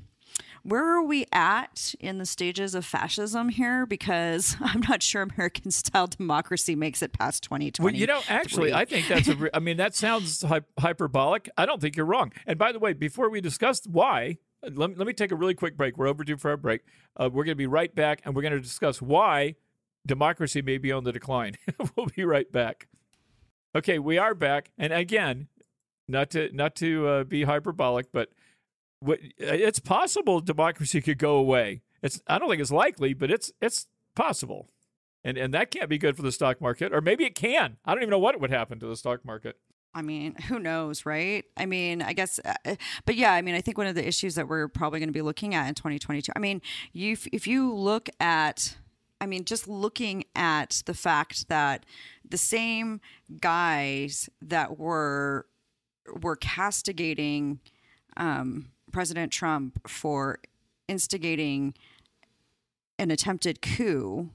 where 0.66 0.84
are 0.84 1.04
we 1.04 1.28
at 1.32 1.94
in 2.00 2.18
the 2.18 2.26
stages 2.26 2.74
of 2.74 2.84
fascism 2.84 3.50
here? 3.50 3.86
Because 3.86 4.58
I'm 4.62 4.82
not 4.82 5.04
sure 5.04 5.22
American 5.22 5.72
style 5.72 6.08
democracy 6.08 6.76
makes 6.76 7.02
it 7.02 7.14
past 7.14 7.44
2020. 7.44 7.94
Well, 7.94 8.00
you 8.00 8.08
know, 8.08 8.22
actually, 8.28 8.74
I 8.74 8.86
think 8.86 9.08
that's 9.08 9.28
a. 9.28 9.36
re- 9.36 9.50
I 9.54 9.60
mean, 9.60 9.78
that 9.78 9.96
sounds 9.96 10.42
hy- 10.42 10.62
hyperbolic. 10.80 11.50
I 11.58 11.66
don't 11.66 11.80
think 11.80 11.96
you're 11.96 12.06
wrong. 12.06 12.34
And 12.48 12.58
by 12.58 12.72
the 12.72 12.80
way, 12.80 12.94
before 12.94 13.30
we 13.30 13.42
discuss 13.42 13.86
why, 13.86 14.38
let 14.64 14.90
me, 14.90 14.96
let 14.98 15.06
me 15.06 15.14
take 15.14 15.32
a 15.32 15.36
really 15.36 15.54
quick 15.54 15.78
break. 15.78 15.98
We're 15.98 16.08
overdue 16.08 16.38
for 16.38 16.50
our 16.50 16.58
break. 16.58 16.82
Uh, 17.16 17.30
we're 17.32 17.44
going 17.44 17.54
to 17.54 17.56
be 17.56 17.68
right 17.68 17.94
back, 17.94 18.22
and 18.26 18.36
we're 18.36 18.42
going 18.42 18.54
to 18.54 18.60
discuss 18.60 19.02
why 19.02 19.56
democracy 20.06 20.64
may 20.64 20.80
be 20.80 20.92
on 20.92 21.04
the 21.04 21.12
decline. 21.12 21.56
we'll 21.96 22.08
be 22.08 22.26
right 22.26 22.52
back. 22.52 22.88
Okay, 23.76 24.00
we 24.00 24.18
are 24.18 24.34
back, 24.34 24.72
and 24.78 24.92
again, 24.92 25.48
not 26.08 26.32
to 26.32 26.50
not 26.54 26.76
to 26.78 27.08
uh, 27.08 27.24
be 27.24 27.44
hyperbolic, 27.44 28.12
but 28.12 28.30
it's 29.38 29.80
possible 29.80 30.40
democracy 30.40 31.02
could 31.02 31.18
go 31.18 31.36
away. 31.36 31.82
It's 32.02 32.22
I 32.28 32.40
don't 32.40 32.50
think 32.50 32.62
it's 32.62 32.72
likely, 32.72 33.14
but 33.14 33.32
it's 33.32 33.52
it's 33.62 33.88
possible 34.16 34.70
and 35.26 35.38
and 35.38 35.54
that 35.54 35.72
can't 35.72 35.90
be 35.90 35.98
good 35.98 36.16
for 36.16 36.22
the 36.22 36.32
stock 36.32 36.62
market 36.62 36.94
or 36.94 37.02
maybe 37.02 37.26
it 37.26 37.36
can 37.36 37.76
i 37.84 37.92
don't 37.94 38.02
even 38.02 38.12
know 38.12 38.20
what 38.20 38.40
would 38.40 38.52
happen 38.52 38.80
to 38.80 38.88
the 38.88 38.96
stock 38.96 39.26
market 39.26 39.58
I 39.98 40.02
mean, 40.02 40.36
who 40.50 40.60
knows, 40.60 41.06
right? 41.06 41.46
I 41.56 41.66
mean, 41.66 42.02
I 42.02 42.12
guess, 42.12 42.38
uh, 42.44 42.76
but 43.06 43.16
yeah, 43.16 43.32
I 43.32 43.42
mean, 43.42 43.56
I 43.56 43.62
think 43.62 43.78
one 43.78 43.88
of 43.88 43.96
the 43.96 44.06
issues 44.06 44.36
that 44.36 44.50
we're 44.50 44.68
probably 44.68 45.00
going 45.00 45.08
to 45.08 45.14
be 45.14 45.22
looking 45.22 45.56
at 45.56 45.70
in 45.70 45.74
2022. 45.74 46.34
I 46.36 46.40
mean, 46.40 46.62
you 46.92 47.14
if, 47.14 47.26
if 47.28 47.48
you 47.48 47.74
look 47.74 48.10
at, 48.20 48.76
I 49.22 49.26
mean, 49.26 49.46
just 49.46 49.70
looking 49.70 50.26
at 50.36 50.84
the 50.86 50.94
fact 50.94 51.48
that 51.48 51.86
the 52.30 52.38
same 52.38 53.00
guys 53.40 54.30
that 54.42 54.78
were 54.78 55.46
were 56.22 56.36
castigating 56.36 57.62
um, 58.18 58.72
President 58.96 59.30
Trump 59.30 59.90
for 59.90 60.40
instigating 60.88 61.74
an 62.98 63.12
attempted 63.12 63.62
coup 63.62 64.30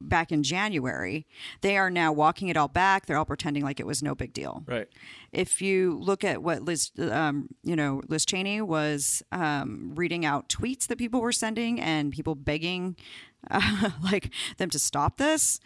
back 0.00 0.32
in 0.32 0.42
January, 0.42 1.28
they 1.60 1.76
are 1.76 1.90
now 1.90 2.12
walking 2.12 2.48
it 2.48 2.56
all 2.56 2.66
back. 2.66 3.06
They're 3.06 3.16
all 3.16 3.24
pretending 3.24 3.62
like 3.62 3.78
it 3.78 3.86
was 3.86 4.02
no 4.02 4.16
big 4.16 4.32
deal. 4.32 4.64
right 4.66 4.88
If 5.30 5.62
you 5.62 5.96
look 5.96 6.24
at 6.24 6.42
what 6.42 6.64
Liz, 6.64 6.90
um, 6.98 7.50
you 7.62 7.76
know, 7.76 8.02
Liz 8.08 8.26
Cheney 8.26 8.60
was 8.60 9.22
um, 9.30 9.92
reading 9.94 10.24
out 10.24 10.48
tweets 10.48 10.88
that 10.88 10.98
people 10.98 11.20
were 11.20 11.30
sending 11.30 11.80
and 11.80 12.10
people 12.10 12.34
begging, 12.34 12.96
uh, 13.48 13.90
like 14.02 14.32
them 14.56 14.70
to 14.70 14.80
stop 14.80 15.18
this, 15.18 15.60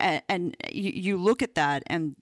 and, 0.00 0.20
and 0.28 0.56
you, 0.72 0.90
you 0.90 1.16
look 1.16 1.42
at 1.42 1.54
that 1.54 1.84
and 1.86 2.16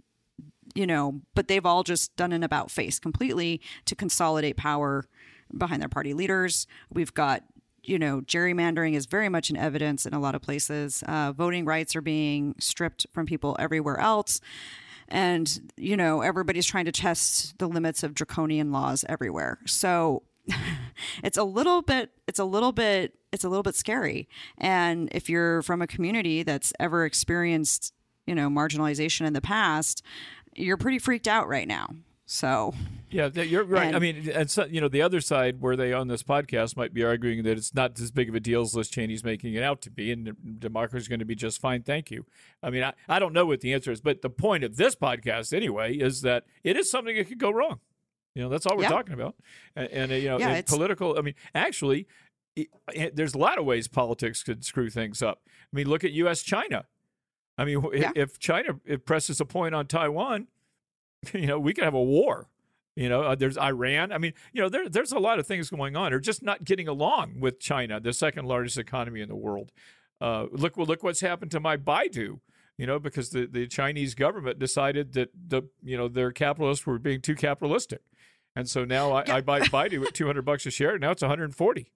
you 0.75 0.87
know, 0.87 1.23
but 1.35 1.49
they've 1.49 1.65
all 1.65 1.83
just 1.83 2.15
done 2.17 2.33
an 2.33 2.43
about 2.43 2.71
face 2.71 2.99
completely 2.99 3.61
to 3.87 3.95
consolidate 3.95 4.59
power 4.59 5.07
behind 5.57 5.81
their 5.81 5.89
party 5.89 6.15
leaders. 6.15 6.67
We've 6.93 7.13
got, 7.13 7.45
you 7.83 7.99
know, 7.99 8.21
gerrymandering 8.23 8.95
is 8.95 9.07
very 9.07 9.29
much 9.29 9.51
in 9.51 9.57
evidence 9.57 10.07
in 10.07 10.15
a 10.15 10.21
lot 10.21 10.35
of 10.35 10.43
places. 10.43 11.03
Uh, 11.07 11.33
voting 11.33 11.65
rights 11.65 11.97
are 11.97 12.01
being 12.01 12.55
stripped 12.59 13.07
from 13.13 13.27
people 13.27 13.57
everywhere 13.59 13.99
else. 13.99 14.41
And, 15.09 15.73
you 15.77 15.97
know, 15.97 16.23
everybody's 16.23 16.67
trying 16.67 16.87
to 16.87 16.93
test 16.93 17.59
the 17.59 17.69
limits 17.69 18.03
of 18.03 18.15
draconian 18.15 18.73
laws 18.73 19.05
everywhere. 19.09 19.59
So 19.67 20.23
it's 21.23 21.37
a 21.37 21.45
little 21.45 21.83
bit, 21.83 22.11
it's 22.27 22.39
a 22.39 22.45
little 22.45 22.73
bit, 22.73 23.15
it's 23.33 23.45
a 23.45 23.49
little 23.49 23.63
bit 23.63 23.75
scary. 23.75 24.29
And 24.59 25.09
if 25.13 25.29
you're 25.29 25.63
from 25.63 25.83
a 25.83 25.87
community 25.87 26.43
that's 26.43 26.73
ever 26.81 27.05
experienced, 27.05 27.93
you 28.27 28.35
know, 28.35 28.49
marginalization 28.49 29.27
in 29.27 29.33
the 29.33 29.41
past, 29.41 30.03
you're 30.55 30.77
pretty 30.77 30.99
freaked 30.99 31.29
out 31.29 31.49
right 31.49 31.69
now. 31.69 31.89
So, 32.33 32.73
yeah 33.11 33.29
you're 33.35 33.63
right 33.65 33.95
i 33.95 33.99
mean 33.99 34.31
and 34.31 34.51
so, 34.51 34.65
you 34.65 34.81
know 34.81 34.89
the 34.89 35.03
other 35.03 35.21
side 35.21 35.61
where 35.61 35.77
they 35.77 35.93
on 35.93 36.09
this 36.09 36.23
podcast 36.23 36.79
might 36.79 36.95
be 36.95 37.05
arguing 37.05 37.43
that 37.43 37.59
it's 37.59 37.75
not 37.75 38.01
as 38.01 38.11
big 38.11 38.31
of 38.31 38.35
a 38.35 38.41
deal 38.41 38.63
as 38.63 38.75
liz 38.75 38.89
cheney's 38.89 39.23
making 39.23 39.53
it 39.53 39.63
out 39.63 39.83
to 39.83 39.91
be 39.91 40.11
and 40.11 40.35
democracy 40.59 41.03
is 41.03 41.09
going 41.09 41.19
to 41.19 41.27
be 41.27 41.35
just 41.35 41.61
fine 41.61 41.83
thank 41.83 42.11
you 42.11 42.25
i 42.63 42.71
mean 42.71 42.83
I, 42.83 42.95
I 43.09 43.19
don't 43.19 43.35
know 43.35 43.45
what 43.45 43.61
the 43.61 43.75
answer 43.75 43.93
is 43.93 44.01
but 44.01 44.23
the 44.23 44.31
point 44.31 44.65
of 44.65 44.77
this 44.77 44.95
podcast 44.97 45.53
anyway 45.53 45.95
is 45.95 46.23
that 46.23 46.45
it 46.65 46.75
is 46.79 46.91
something 46.91 47.15
that 47.17 47.29
could 47.29 47.39
go 47.39 47.51
wrong 47.51 47.81
You 48.35 48.43
know, 48.45 48.49
that's 48.49 48.65
all 48.65 48.77
we're 48.79 48.85
Yeah. 48.85 48.89
talking 48.89 49.13
about. 49.13 49.35
And, 49.77 49.89
and 49.91 50.13
uh, 50.13 50.15
you 50.15 50.29
know, 50.31 50.39
Yeah, 50.39 50.63
political. 50.63 51.19
I 51.19 51.21
mean, 51.21 51.35
actually, 51.55 52.07
it, 52.57 52.69
it- 52.95 53.15
there's 53.15 53.35
a 53.35 53.39
lot 53.39 53.59
of 53.59 53.67
ways 53.67 53.89
politics 53.89 54.43
could 54.43 54.65
screw 54.65 54.89
things 54.89 55.21
up. 55.21 55.43
I 55.71 55.77
mean, 55.77 55.87
look 55.87 56.03
at 56.03 56.13
U.S. 56.13 56.41
China. 56.43 56.87
I 57.59 57.67
mean, 57.67 57.85
if, 57.93 58.01
Yeah. 58.01 58.13
if 58.17 58.39
China 58.39 58.81
presses 59.05 59.39
a 59.39 59.45
point 59.45 59.75
on 59.75 59.87
Taiwan, 59.87 60.47
you 61.33 61.47
know, 61.47 61.59
we 61.59 61.73
could 61.73 61.85
have 61.85 61.95
a 61.95 62.03
war. 62.03 62.49
You 62.95 63.09
know, 63.09 63.23
uh, 63.23 63.35
there's 63.35 63.57
Iran. 63.57 64.13
I 64.13 64.19
mean, 64.19 64.35
you 64.53 64.61
know, 64.61 64.69
there, 64.69 64.89
there's 64.89 65.13
a 65.13 65.19
lot 65.19 65.39
of 65.39 65.47
things 65.47 65.71
going 65.71 65.97
on. 65.97 66.11
They're 66.11 66.21
just 66.21 66.43
not 66.43 66.65
getting 66.65 66.89
along 66.89 67.41
with 67.41 67.59
China, 67.59 67.99
the 68.01 68.13
second 68.13 68.45
largest 68.47 68.77
economy 68.77 69.23
in 69.23 69.29
the 69.29 69.37
world. 69.37 69.73
Uh, 70.21 70.47
look, 70.53 70.77
well, 70.77 70.87
look 70.87 71.03
what's 71.03 71.21
happened 71.21 71.51
to 71.53 71.61
my 71.61 71.77
Baidu. 71.77 72.41
You 72.79 72.87
know, 72.87 72.99
because 72.99 73.31
the, 73.31 73.47
the 73.47 73.67
Chinese 73.67 74.15
government 74.15 74.59
decided 74.59 75.13
that 75.13 75.31
the 75.35 75.63
you 75.83 75.97
know 75.97 76.09
their 76.09 76.33
capitalists 76.33 76.87
were 76.87 76.99
being 76.99 77.21
too 77.21 77.35
capitalistic, 77.35 78.01
and 78.57 78.69
so 78.69 78.85
now 78.85 79.13
I, 79.13 79.37
I 79.37 79.41
buy 79.41 79.61
Baidu 79.61 80.05
at 80.07 80.15
200 80.15 80.43
bucks 80.45 80.67
a 80.67 80.71
share. 80.71 80.99
Now 80.99 81.13
it's 81.13 81.23
140. 81.23 81.93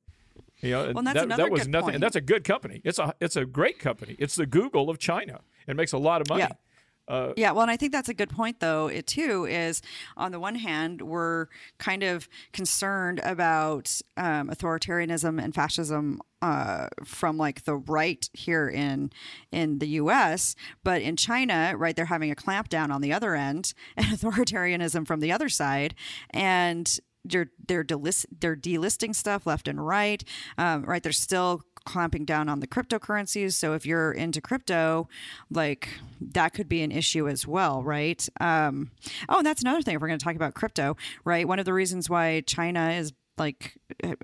You 0.60 0.70
know, 0.70 0.92
Well, 0.94 1.04
that, 1.04 1.28
that 1.28 1.50
was 1.50 1.66
nothing. 1.66 1.82
point. 1.84 1.94
And 1.96 2.02
that's 2.02 2.16
a 2.16 2.20
good 2.20 2.44
company. 2.44 2.80
It's 2.84 2.98
a 2.98 3.14
it's 3.20 3.36
a 3.36 3.44
great 3.44 3.78
company. 3.78 4.16
It's 4.18 4.36
the 4.36 4.46
Google 4.46 4.88
of 4.88 4.98
China. 4.98 5.40
It 5.66 5.76
makes 5.76 5.92
a 5.92 5.98
lot 5.98 6.20
of 6.20 6.28
money. 6.28 6.42
Yeah. 6.42 6.52
Uh, 7.08 7.32
Yeah, 7.36 7.52
well, 7.52 7.62
and 7.62 7.70
I 7.70 7.76
think 7.76 7.92
that's 7.92 8.08
a 8.08 8.14
good 8.14 8.30
point, 8.30 8.60
though. 8.60 8.88
It 8.88 9.06
too 9.06 9.46
is 9.46 9.82
on 10.16 10.32
the 10.32 10.40
one 10.40 10.56
hand, 10.56 11.02
we're 11.02 11.46
kind 11.78 12.02
of 12.02 12.28
concerned 12.52 13.20
about 13.24 14.00
um, 14.16 14.48
authoritarianism 14.48 15.42
and 15.42 15.54
fascism 15.54 16.20
uh, 16.42 16.88
from 17.04 17.36
like 17.36 17.64
the 17.64 17.76
right 17.76 18.28
here 18.32 18.68
in 18.68 19.10
in 19.52 19.78
the 19.78 19.88
U.S., 19.88 20.54
but 20.84 21.00
in 21.02 21.16
China, 21.16 21.74
right, 21.76 21.94
they're 21.96 22.06
having 22.06 22.30
a 22.30 22.36
clampdown 22.36 22.90
on 22.90 23.00
the 23.00 23.12
other 23.12 23.34
end 23.34 23.72
and 23.96 24.06
authoritarianism 24.06 25.06
from 25.06 25.20
the 25.20 25.32
other 25.32 25.48
side, 25.48 25.94
and 26.30 26.98
they're 27.24 27.50
they're 27.66 27.84
delist, 27.84 28.26
they're 28.40 28.56
delisting 28.56 29.14
stuff 29.14 29.46
left 29.46 29.68
and 29.68 29.84
right. 29.84 30.22
Um, 30.58 30.82
right, 30.84 31.02
they're 31.02 31.12
still 31.12 31.62
clamping 31.86 32.24
down 32.26 32.48
on 32.50 32.60
the 32.60 32.66
cryptocurrencies. 32.66 33.54
So 33.54 33.72
if 33.72 33.86
you're 33.86 34.12
into 34.12 34.40
crypto, 34.42 35.08
like 35.50 35.88
that 36.20 36.52
could 36.52 36.68
be 36.68 36.82
an 36.82 36.92
issue 36.92 37.28
as 37.28 37.46
well, 37.46 37.82
right? 37.82 38.28
Um, 38.40 38.90
oh, 39.28 39.38
and 39.38 39.46
that's 39.46 39.62
another 39.62 39.80
thing. 39.80 39.94
If 39.94 40.00
we're 40.02 40.08
going 40.08 40.18
to 40.18 40.24
talk 40.24 40.36
about 40.36 40.54
crypto, 40.54 40.96
right? 41.24 41.48
One 41.48 41.58
of 41.58 41.64
the 41.64 41.72
reasons 41.72 42.10
why 42.10 42.42
China 42.42 42.90
is 42.90 43.12
like 43.38 43.76
uh, 44.02 44.14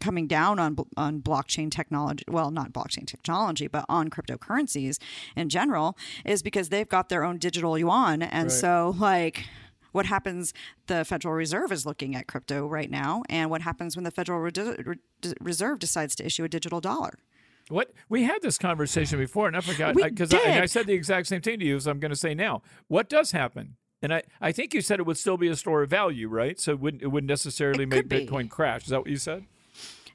coming 0.00 0.28
down 0.28 0.58
on 0.60 0.76
on 0.96 1.20
blockchain 1.20 1.68
technology 1.68 2.24
well 2.28 2.52
not 2.52 2.72
blockchain 2.72 3.04
technology 3.04 3.66
but 3.66 3.84
on 3.88 4.08
cryptocurrencies 4.08 4.98
in 5.34 5.48
general 5.48 5.96
is 6.24 6.44
because 6.44 6.68
they've 6.68 6.88
got 6.88 7.08
their 7.08 7.24
own 7.24 7.38
digital 7.38 7.76
yuan 7.76 8.22
and 8.22 8.44
Right. 8.44 8.52
so 8.52 8.94
like 9.00 9.46
what 9.92 10.06
happens 10.06 10.52
the 10.86 11.04
federal 11.04 11.34
reserve 11.34 11.70
is 11.70 11.86
looking 11.86 12.16
at 12.16 12.26
crypto 12.26 12.66
right 12.66 12.90
now 12.90 13.22
and 13.28 13.50
what 13.50 13.62
happens 13.62 13.96
when 13.96 14.04
the 14.04 14.10
federal 14.10 14.40
Re- 14.40 14.50
Re- 14.84 14.96
reserve 15.40 15.78
decides 15.78 16.14
to 16.16 16.26
issue 16.26 16.44
a 16.44 16.48
digital 16.48 16.80
dollar 16.80 17.18
What 17.68 17.92
we 18.08 18.24
had 18.24 18.42
this 18.42 18.58
conversation 18.58 19.18
before, 19.18 19.46
and 19.46 19.56
I 19.56 19.60
forgot 19.60 19.94
because 19.94 20.34
I, 20.34 20.62
I 20.62 20.66
said 20.66 20.86
the 20.86 20.94
exact 20.94 21.28
same 21.28 21.40
thing 21.40 21.60
to 21.60 21.64
you 21.64 21.76
as 21.76 21.86
I'm 21.86 22.00
going 22.00 22.10
to 22.10 22.16
say 22.16 22.34
now. 22.34 22.62
What 22.88 23.08
does 23.08 23.30
happen? 23.32 23.76
And 24.02 24.12
I, 24.12 24.24
I 24.40 24.50
think 24.50 24.74
you 24.74 24.80
said 24.80 24.98
it 24.98 25.06
would 25.06 25.16
still 25.16 25.36
be 25.36 25.46
a 25.46 25.54
store 25.54 25.84
of 25.84 25.90
value, 25.90 26.28
right? 26.28 26.58
So 26.58 26.72
it 26.72 26.80
wouldn't 26.80 27.02
it 27.04 27.06
wouldn't 27.06 27.28
necessarily 27.28 27.84
It 27.84 27.88
make 27.88 28.08
be. 28.08 28.26
Bitcoin 28.26 28.50
crash. 28.50 28.82
Is 28.82 28.88
that 28.88 29.00
what 29.02 29.10
you 29.10 29.16
said? 29.16 29.44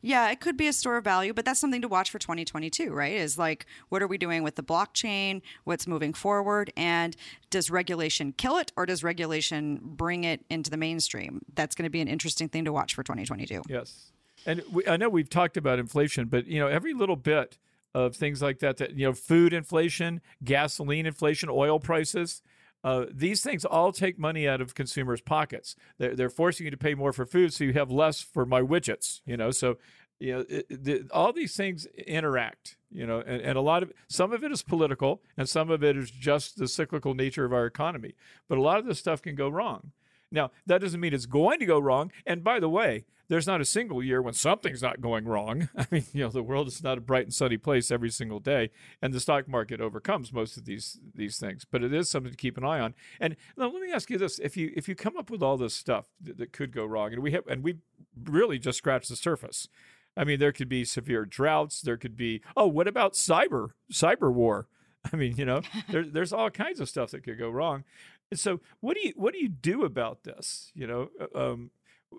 Yeah, 0.01 0.29
it 0.29 0.39
could 0.39 0.57
be 0.57 0.67
a 0.67 0.73
store 0.73 0.97
of 0.97 1.03
value, 1.03 1.33
but 1.33 1.45
that's 1.45 1.59
something 1.59 1.81
to 1.81 1.87
watch 1.87 2.11
for 2.11 2.19
2022, 2.19 2.91
right? 2.91 3.13
Is 3.13 3.37
like, 3.37 3.65
what 3.89 4.01
are 4.01 4.07
we 4.07 4.17
doing 4.17 4.43
with 4.43 4.55
the 4.55 4.63
blockchain? 4.63 5.41
What's 5.63 5.87
moving 5.87 6.13
forward? 6.13 6.71
And 6.75 7.15
does 7.49 7.69
regulation 7.69 8.33
kill 8.33 8.57
it 8.57 8.71
or 8.75 8.85
does 8.85 9.03
regulation 9.03 9.79
bring 9.81 10.23
it 10.23 10.45
into 10.49 10.69
the 10.69 10.77
mainstream? 10.77 11.41
That's 11.55 11.75
going 11.75 11.85
to 11.85 11.89
be 11.89 12.01
an 12.01 12.07
interesting 12.07 12.49
thing 12.49 12.65
to 12.65 12.73
watch 12.73 12.93
for 12.93 13.03
2022. 13.03 13.63
Yes. 13.67 14.11
And 14.45 14.63
we, 14.71 14.87
I 14.87 14.97
know 14.97 15.09
we've 15.09 15.29
talked 15.29 15.57
about 15.57 15.79
inflation, 15.79 16.27
but 16.27 16.47
you 16.47 16.59
know 16.59 16.67
every 16.67 16.93
little 16.93 17.15
bit 17.15 17.57
of 17.93 18.15
things 18.15 18.41
like 18.41 18.59
that, 18.59 18.77
that 18.77 18.95
you 18.95 19.07
know, 19.07 19.13
food 19.13 19.53
inflation, 19.53 20.21
gasoline 20.43 21.05
inflation, 21.05 21.49
oil 21.49 21.79
prices. 21.79 22.41
Uh, 22.87 23.05
these 23.13 23.41
things 23.41 23.65
all 23.65 23.91
take 23.91 24.17
money 24.17 24.47
out 24.47 24.61
of 24.61 24.73
consumers' 24.73 25.19
pockets. 25.19 25.75
They're, 25.97 26.15
they're 26.15 26.29
forcing 26.29 26.63
you 26.63 26.71
to 26.71 26.77
pay 26.77 26.95
more 26.95 27.11
for 27.11 27.25
food, 27.25 27.51
so 27.51 27.65
you 27.65 27.73
have 27.73 27.91
less 27.91 28.21
for 28.21 28.45
my 28.45 28.61
widgets. 28.61 29.19
You 29.25 29.35
know, 29.35 29.51
so 29.51 29.77
you 30.21 30.33
know 30.33 30.45
it, 30.47 30.85
the, 30.85 31.05
all 31.11 31.33
these 31.33 31.53
things 31.53 31.85
interact. 32.07 32.77
You 32.89 33.05
know, 33.05 33.19
and, 33.19 33.41
and 33.41 33.57
a 33.57 33.61
lot 33.61 33.83
of 33.83 33.91
some 34.07 34.31
of 34.31 34.41
it 34.41 34.53
is 34.53 34.63
political, 34.63 35.21
and 35.35 35.49
some 35.49 35.69
of 35.69 35.83
it 35.83 35.97
is 35.97 36.09
just 36.09 36.57
the 36.57 36.67
cyclical 36.69 37.13
nature 37.13 37.43
of 37.43 37.51
our 37.51 37.65
economy. 37.65 38.15
But 38.47 38.57
a 38.57 38.61
lot 38.61 38.79
of 38.79 38.85
this 38.85 38.99
stuff 38.99 39.21
can 39.21 39.35
go 39.35 39.49
wrong. 39.49 39.91
Now, 40.31 40.51
that 40.65 40.79
doesn't 40.79 41.01
mean 41.01 41.13
it's 41.13 41.25
going 41.25 41.59
to 41.59 41.65
go 41.65 41.79
wrong. 41.79 42.13
And 42.25 42.41
by 42.41 42.61
the 42.61 42.69
way, 42.69 43.03
there's 43.29 43.47
not 43.47 43.61
a 43.61 43.65
single 43.65 44.01
year 44.01 44.21
when 44.21 44.33
something's 44.33 44.81
not 44.81 45.01
going 45.01 45.25
wrong. 45.25 45.69
I 45.77 45.85
mean, 45.91 46.05
you 46.13 46.23
know, 46.23 46.29
the 46.29 46.43
world 46.43 46.67
is 46.67 46.83
not 46.83 46.97
a 46.97 47.01
bright 47.01 47.25
and 47.25 47.33
sunny 47.33 47.57
place 47.57 47.91
every 47.91 48.09
single 48.09 48.39
day, 48.39 48.71
and 49.01 49.13
the 49.13 49.19
stock 49.19 49.47
market 49.47 49.81
overcomes 49.81 50.31
most 50.31 50.57
of 50.57 50.65
these 50.65 50.99
these 51.13 51.37
things. 51.37 51.65
But 51.69 51.83
it 51.83 51.93
is 51.93 52.09
something 52.09 52.31
to 52.31 52.37
keep 52.37 52.57
an 52.57 52.65
eye 52.65 52.79
on. 52.79 52.93
And 53.19 53.35
now, 53.57 53.69
let 53.69 53.81
me 53.81 53.91
ask 53.91 54.09
you 54.09 54.17
this: 54.17 54.39
if 54.39 54.55
you 54.57 54.71
if 54.75 54.87
you 54.87 54.95
come 54.95 55.17
up 55.17 55.29
with 55.29 55.43
all 55.43 55.57
this 55.57 55.73
stuff 55.73 56.05
that, 56.21 56.37
that 56.37 56.53
could 56.53 56.71
go 56.71 56.85
wrong, 56.85 57.13
and 57.13 57.21
we 57.21 57.31
have, 57.31 57.45
and 57.47 57.63
we 57.63 57.77
really 58.23 58.59
just 58.59 58.77
scratched 58.77 59.09
the 59.09 59.15
surface. 59.15 59.67
I 60.15 60.23
mean, 60.23 60.39
there 60.39 60.51
could 60.51 60.69
be 60.69 60.83
severe 60.83 61.25
droughts. 61.25 61.81
There 61.81 61.97
could 61.97 62.15
be 62.15 62.41
oh, 62.55 62.67
what 62.67 62.87
about 62.87 63.13
cyber 63.13 63.69
cyber 63.91 64.31
war? 64.31 64.67
I 65.13 65.15
mean, 65.15 65.35
you 65.37 65.45
know, 65.45 65.61
there, 65.89 66.03
there's 66.03 66.33
all 66.33 66.49
kinds 66.49 66.79
of 66.79 66.89
stuff 66.89 67.11
that 67.11 67.23
could 67.23 67.37
go 67.37 67.49
wrong. 67.49 67.83
And 68.29 68.39
so, 68.39 68.59
what 68.81 68.95
do 68.95 69.07
you 69.07 69.13
what 69.15 69.33
do 69.33 69.39
you 69.39 69.49
do 69.49 69.83
about 69.83 70.23
this? 70.23 70.71
You 70.73 70.87
know, 70.87 71.09
um, 71.35 71.71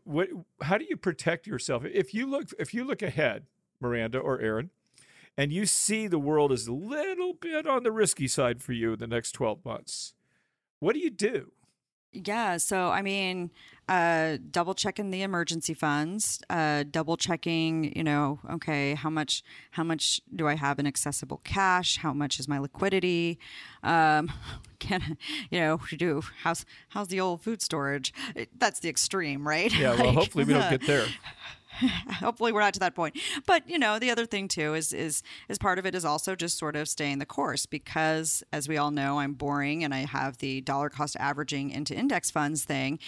what 0.05 0.29
how 0.63 0.79
do 0.79 0.87
you 0.89 0.97
protect 0.97 1.47
yourself 1.47 1.85
if 1.85 2.15
you 2.15 2.27
look 2.27 2.49
if 2.59 2.75
you 2.75 2.85
look 2.85 3.03
ahead, 3.03 3.47
Miranda 3.81 4.19
or 4.19 4.41
Aaron, 4.41 4.71
and 5.37 5.53
you 5.53 5.67
see 5.67 6.07
the 6.07 6.19
world 6.19 6.53
is 6.53 6.67
a 6.67 6.73
little 6.73 7.35
bit 7.35 7.67
on 7.67 7.83
the 7.83 7.93
risky 7.93 8.29
side 8.29 8.63
for 8.63 8.73
you 8.73 8.95
in 8.95 8.99
the 8.99 9.07
next 9.07 9.33
twelve 9.33 9.65
months? 9.65 10.15
What 10.81 10.95
do 10.95 11.01
you 11.01 11.11
do? 11.11 11.53
Yeah, 12.13 12.57
so 12.57 12.89
I 12.89 13.03
mean, 13.03 13.51
uh, 13.89 14.39
double 14.51 14.75
checking 14.75 15.11
the 15.11 15.23
emergency 15.23 15.75
funds, 15.75 16.41
uh, 16.49 16.85
double 16.91 17.17
checking, 17.17 17.95
you 17.97 18.03
know, 18.03 18.39
okay, 18.51 18.95
how 18.95 19.11
much 19.11 19.43
how 19.73 19.85
much 19.85 20.21
do 20.35 20.47
I 20.49 20.55
have 20.55 20.79
in 20.79 20.87
accessible 20.87 21.41
cash? 21.45 21.99
How 21.99 22.13
much 22.13 22.41
is 22.41 22.49
my 22.49 22.59
liquidity? 22.59 23.39
Um, 23.83 24.33
can 24.79 25.17
you 25.51 25.61
know 25.61 25.81
do 25.97 26.23
how's 26.43 26.65
how's 26.91 27.09
the 27.09 27.21
old 27.21 27.43
food 27.43 27.61
storage? 27.61 28.13
That's 28.59 28.81
the 28.81 28.89
extreme, 28.89 29.47
right? 29.47 29.73
Yeah, 29.79 29.95
well, 29.95 30.07
Like, 30.07 30.15
hopefully 30.15 30.45
we 30.45 30.55
don't 30.55 30.71
get 30.71 30.87
there. 30.87 31.07
hopefully 32.21 32.53
we're 32.53 32.61
not 32.61 32.75
to 32.75 32.81
that 32.81 32.95
point. 32.95 33.19
But 33.47 33.69
you 33.69 33.79
know 33.79 33.99
the 33.99 34.11
other 34.11 34.27
thing 34.27 34.49
too 34.49 34.75
is 34.75 34.93
is 34.93 35.23
is 35.49 35.59
part 35.59 35.79
of 35.79 35.87
it 35.87 35.95
is 35.95 36.05
also 36.05 36.35
just 36.35 36.59
sort 36.59 36.77
of 36.77 36.89
staying 36.89 37.19
the 37.19 37.27
course 37.27 37.67
because 37.67 38.43
as 38.53 38.69
we 38.69 38.77
all 38.77 38.91
know 38.91 39.19
i'm 39.19 39.33
boring 39.35 39.85
and 39.85 39.95
i 39.95 40.01
have 40.01 40.39
the 40.39 40.61
dollar 40.61 40.89
cost 40.89 41.17
averaging 41.19 41.71
into 41.71 41.95
index 41.95 42.31
funds 42.31 42.65
thing 42.65 42.99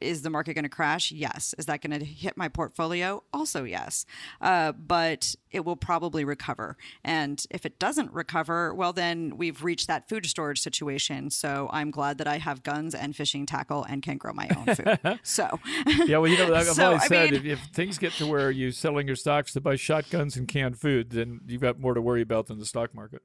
is 0.00 0.22
the 0.22 0.30
market 0.30 0.54
going 0.54 0.62
to 0.64 0.68
crash? 0.68 1.12
Yes. 1.12 1.54
Is 1.58 1.66
that 1.66 1.80
going 1.80 1.98
to 1.98 2.04
hit 2.04 2.36
my 2.36 2.48
portfolio? 2.48 3.22
Also 3.32 3.64
yes. 3.64 4.06
Uh, 4.40 4.72
but 4.72 5.34
it 5.50 5.64
will 5.64 5.76
probably 5.76 6.24
recover. 6.24 6.76
And 7.04 7.44
if 7.50 7.64
it 7.64 7.78
doesn't 7.78 8.12
recover 8.12 8.74
well 8.74 8.92
then 8.92 9.36
we've 9.36 9.62
reached 9.64 9.86
that 9.88 10.08
food 10.08 10.26
storage 10.26 10.60
situation. 10.60 11.30
So 11.30 11.68
i'm 11.72 11.90
glad 11.90 12.18
that 12.18 12.26
i 12.26 12.38
have 12.38 12.62
guns 12.62 12.94
and 12.94 13.14
fishing 13.16 13.46
tackle 13.46 13.84
and 13.84 14.02
can 14.02 14.16
grow 14.18 14.32
my 14.32 14.48
own 14.56 14.74
food. 14.74 15.18
So 15.22 15.58
Yeah, 16.06 16.18
well, 16.18 16.30
you 16.30 16.38
know, 16.38 16.54
I've 16.54 16.66
So, 16.76 16.86
always 16.86 17.02
I 17.02 17.06
said 17.08 17.32
mean- 17.32 17.46
if, 17.46 17.58
if 17.58 17.60
things 17.72 17.98
get 17.98 18.12
to 18.14 18.26
where 18.26 18.50
you're 18.50 18.72
selling 18.72 19.06
your 19.06 19.16
stocks 19.16 19.52
to 19.54 19.60
buy 19.60 19.76
shotguns 19.76 20.36
and 20.36 20.46
canned 20.48 20.78
food, 20.78 21.10
then 21.10 21.40
you've 21.46 21.60
got 21.62 21.78
more 21.80 21.94
to 21.94 22.00
worry 22.00 22.22
about 22.22 22.46
than 22.46 22.58
the 22.58 22.66
stock 22.66 22.94
market. 22.94 23.22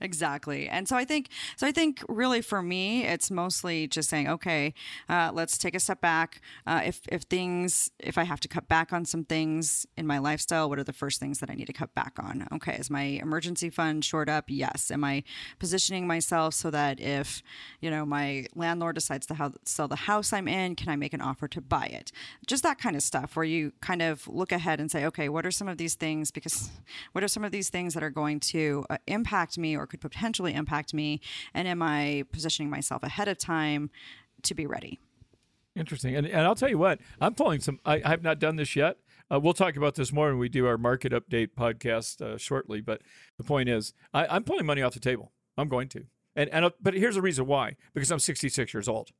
Exactly. 0.00 0.68
And 0.68 0.88
so 0.88 0.96
I 0.96 1.04
think 1.04 1.28
so 1.56 1.66
I 1.66 1.72
think 1.72 2.02
really 2.08 2.42
for 2.42 2.62
me 2.62 3.04
it's 3.04 3.30
mostly 3.30 3.86
just 3.86 4.08
saying 4.08 4.28
okay, 4.28 4.74
uh, 5.08 5.30
let's 5.32 5.58
take 5.58 5.74
a 5.74 5.80
step 5.80 6.00
back. 6.00 6.40
Uh, 6.66 6.82
if 6.84 7.00
if 7.08 7.22
things 7.22 7.90
if 7.98 8.18
I 8.18 8.24
have 8.24 8.40
to 8.40 8.48
cut 8.48 8.68
back 8.68 8.92
on 8.92 9.04
some 9.04 9.24
things 9.24 9.86
in 9.96 10.06
my 10.06 10.18
lifestyle, 10.18 10.68
what 10.68 10.78
are 10.78 10.84
the 10.84 10.92
first 10.92 11.20
things 11.20 11.40
that 11.40 11.50
I 11.50 11.54
need 11.54 11.66
to 11.66 11.72
cut 11.72 11.94
back 11.94 12.14
on? 12.18 12.46
Okay, 12.52 12.76
is 12.76 12.90
my 12.90 13.02
emergency 13.02 13.70
fund 13.70 14.04
short 14.04 14.28
up? 14.28 14.44
Yes. 14.48 14.90
Am 14.90 15.04
I 15.04 15.24
positioning 15.58 16.06
myself 16.06 16.54
so 16.54 16.70
that 16.70 17.00
if 17.00 17.42
you 17.80 17.90
know 17.90 18.04
my 18.04 18.46
landlord 18.54 18.94
decides 18.94 19.26
to 19.26 19.52
sell 19.64 19.88
the 19.88 19.96
house 19.96 20.32
I'm 20.32 20.48
in, 20.48 20.74
can 20.74 20.88
I 20.88 20.96
make 20.96 21.12
an 21.12 21.20
offer 21.20 21.48
to 21.48 21.60
buy 21.60 21.86
it? 21.86 22.12
Just 22.46 22.62
that 22.62 22.78
kind 22.78 22.96
of 22.96 23.02
stuff 23.02 23.36
where 23.36 23.44
you 23.44 23.72
kind 23.80 24.02
of 24.02 24.26
look 24.28 24.52
ahead 24.52 24.80
and 24.80 24.90
say, 24.90 25.04
okay, 25.06 25.28
what 25.28 25.46
are 25.46 25.50
some 25.50 25.68
of 25.68 25.78
these 25.78 25.94
things? 25.94 26.30
Because 26.30 26.70
what 27.12 27.24
are 27.24 27.28
some 27.28 27.44
of 27.44 27.52
these 27.52 27.70
things 27.70 27.94
that 27.94 28.02
are 28.02 28.10
going 28.10 28.40
to 28.40 28.84
uh, 28.90 28.98
impact 29.06 29.56
me 29.58 29.63
or 29.72 29.86
could 29.86 30.00
potentially 30.00 30.54
impact 30.54 30.92
me? 30.92 31.20
And 31.54 31.66
am 31.66 31.82
I 31.82 32.24
positioning 32.32 32.70
myself 32.70 33.02
ahead 33.02 33.28
of 33.28 33.38
time 33.38 33.90
to 34.42 34.54
be 34.54 34.66
ready? 34.66 35.00
Interesting. 35.76 36.14
And, 36.14 36.26
and 36.26 36.42
I'll 36.42 36.54
tell 36.54 36.68
you 36.68 36.78
what, 36.78 37.00
I'm 37.20 37.34
pulling 37.34 37.60
some, 37.60 37.80
I, 37.84 38.02
I 38.04 38.08
have 38.10 38.22
not 38.22 38.38
done 38.38 38.56
this 38.56 38.76
yet. 38.76 38.98
Uh, 39.32 39.40
we'll 39.40 39.54
talk 39.54 39.76
about 39.76 39.94
this 39.94 40.12
more 40.12 40.28
when 40.28 40.38
we 40.38 40.48
do 40.48 40.66
our 40.66 40.78
market 40.78 41.12
update 41.12 41.50
podcast 41.58 42.20
uh, 42.20 42.36
shortly. 42.36 42.80
But 42.80 43.02
the 43.38 43.44
point 43.44 43.68
is, 43.68 43.94
I, 44.12 44.26
I'm 44.26 44.44
pulling 44.44 44.66
money 44.66 44.82
off 44.82 44.94
the 44.94 45.00
table. 45.00 45.32
I'm 45.56 45.68
going 45.68 45.88
to. 45.88 46.04
And, 46.36 46.50
and 46.50 46.64
uh, 46.66 46.70
but 46.80 46.94
here's 46.94 47.14
the 47.14 47.22
reason 47.22 47.46
why 47.46 47.76
because 47.94 48.10
I'm 48.10 48.18
66 48.18 48.74
years 48.74 48.88
old 48.88 49.10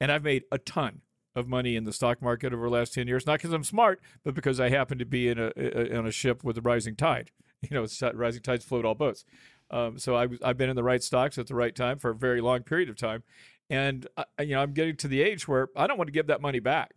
and 0.00 0.12
I've 0.12 0.22
made 0.24 0.44
a 0.52 0.58
ton 0.58 1.02
of 1.34 1.48
money 1.48 1.76
in 1.76 1.84
the 1.84 1.92
stock 1.92 2.20
market 2.20 2.52
over 2.52 2.64
the 2.64 2.70
last 2.70 2.94
10 2.94 3.06
years, 3.06 3.26
not 3.26 3.38
because 3.38 3.52
I'm 3.52 3.64
smart, 3.64 4.00
but 4.24 4.34
because 4.34 4.58
I 4.58 4.68
happen 4.68 4.98
to 4.98 5.04
be 5.04 5.28
in 5.28 5.38
a, 5.38 5.52
a 5.56 5.96
on 5.96 6.06
a 6.06 6.10
ship 6.10 6.42
with 6.42 6.58
a 6.58 6.62
rising 6.62 6.96
tide. 6.96 7.30
You 7.70 7.76
know, 7.76 7.86
rising 8.14 8.40
tides 8.40 8.64
float 8.64 8.86
all 8.86 8.94
boats. 8.94 9.26
Um, 9.70 9.98
so 9.98 10.16
I, 10.16 10.28
I've 10.42 10.56
been 10.56 10.70
in 10.70 10.76
the 10.76 10.82
right 10.82 11.02
stocks 11.02 11.38
at 11.38 11.46
the 11.46 11.54
right 11.54 11.74
time 11.74 11.98
for 11.98 12.10
a 12.10 12.14
very 12.14 12.40
long 12.40 12.62
period 12.62 12.88
of 12.88 12.96
time. 12.96 13.22
And, 13.68 14.06
uh, 14.16 14.24
you 14.40 14.54
know, 14.54 14.62
I'm 14.62 14.72
getting 14.72 14.96
to 14.96 15.08
the 15.08 15.22
age 15.22 15.46
where 15.46 15.68
I 15.76 15.86
don't 15.86 15.96
want 15.96 16.08
to 16.08 16.12
give 16.12 16.26
that 16.26 16.40
money 16.40 16.58
back. 16.58 16.96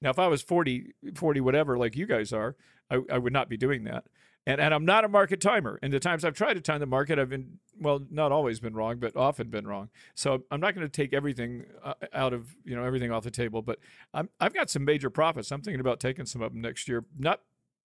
Now, 0.00 0.10
if 0.10 0.18
I 0.18 0.28
was 0.28 0.42
40, 0.42 0.92
40 1.14 1.40
whatever, 1.40 1.76
like 1.76 1.96
you 1.96 2.06
guys 2.06 2.32
are, 2.32 2.56
I, 2.90 3.00
I 3.10 3.18
would 3.18 3.32
not 3.32 3.48
be 3.48 3.56
doing 3.56 3.84
that. 3.84 4.04
And, 4.46 4.60
and 4.60 4.74
I'm 4.74 4.84
not 4.84 5.04
a 5.04 5.08
market 5.08 5.40
timer. 5.40 5.78
And 5.82 5.92
the 5.92 5.98
times 5.98 6.24
I've 6.24 6.34
tried 6.34 6.54
to 6.54 6.60
time 6.60 6.80
the 6.80 6.86
market, 6.86 7.18
I've 7.18 7.30
been, 7.30 7.58
well, 7.80 8.02
not 8.10 8.30
always 8.30 8.60
been 8.60 8.74
wrong, 8.74 8.98
but 8.98 9.16
often 9.16 9.48
been 9.48 9.66
wrong. 9.66 9.88
So 10.14 10.44
I'm 10.50 10.60
not 10.60 10.74
going 10.74 10.86
to 10.86 10.92
take 10.92 11.14
everything 11.14 11.64
uh, 11.82 11.94
out 12.12 12.34
of, 12.34 12.54
you 12.64 12.76
know, 12.76 12.84
everything 12.84 13.10
off 13.10 13.24
the 13.24 13.30
table. 13.30 13.62
But 13.62 13.78
I'm, 14.12 14.28
I've 14.38 14.52
got 14.52 14.68
some 14.68 14.84
major 14.84 15.08
profits. 15.08 15.50
I'm 15.50 15.62
thinking 15.62 15.80
about 15.80 15.98
taking 15.98 16.26
some 16.26 16.42
of 16.42 16.52
them 16.52 16.60
next 16.60 16.88
year. 16.88 17.04
Not 17.18 17.40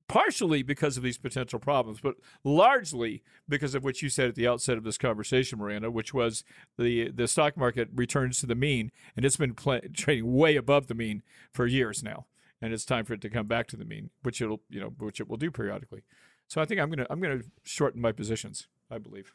partially 0.09 0.63
because 0.63 0.97
of 0.97 1.03
these 1.03 1.17
potential 1.17 1.59
problems, 1.59 2.01
but 2.01 2.15
largely 2.43 3.23
because 3.47 3.75
of 3.75 3.83
what 3.83 4.01
you 4.01 4.09
said 4.09 4.27
at 4.27 4.35
the 4.35 4.47
outset 4.47 4.77
of 4.77 4.83
this 4.83 4.97
conversation, 4.97 5.59
Miranda, 5.59 5.89
which 5.89 6.13
was 6.13 6.43
the 6.77 7.09
the 7.11 7.27
stock 7.27 7.55
market 7.55 7.87
returns 7.95 8.39
to 8.41 8.45
the 8.45 8.55
mean, 8.55 8.91
and 9.15 9.23
it's 9.23 9.37
been 9.37 9.55
trading 9.93 10.35
way 10.35 10.57
above 10.57 10.87
the 10.87 10.95
mean 10.95 11.23
for 11.53 11.65
years 11.65 12.03
now, 12.03 12.25
and 12.61 12.73
it's 12.73 12.83
time 12.83 13.05
for 13.05 13.13
it 13.13 13.21
to 13.21 13.29
come 13.29 13.47
back 13.47 13.67
to 13.67 13.77
the 13.77 13.85
mean, 13.85 14.09
which 14.23 14.41
it'll 14.41 14.61
you 14.69 14.81
know 14.81 14.93
which 14.97 15.21
it 15.21 15.29
will 15.29 15.37
do 15.37 15.51
periodically. 15.51 16.03
So 16.47 16.59
I 16.59 16.65
think 16.65 16.81
I'm 16.81 16.89
gonna 16.89 17.07
I'm 17.09 17.21
gonna 17.21 17.43
shorten 17.63 18.01
my 18.01 18.11
positions. 18.11 18.67
I 18.91 18.97
believe. 18.97 19.33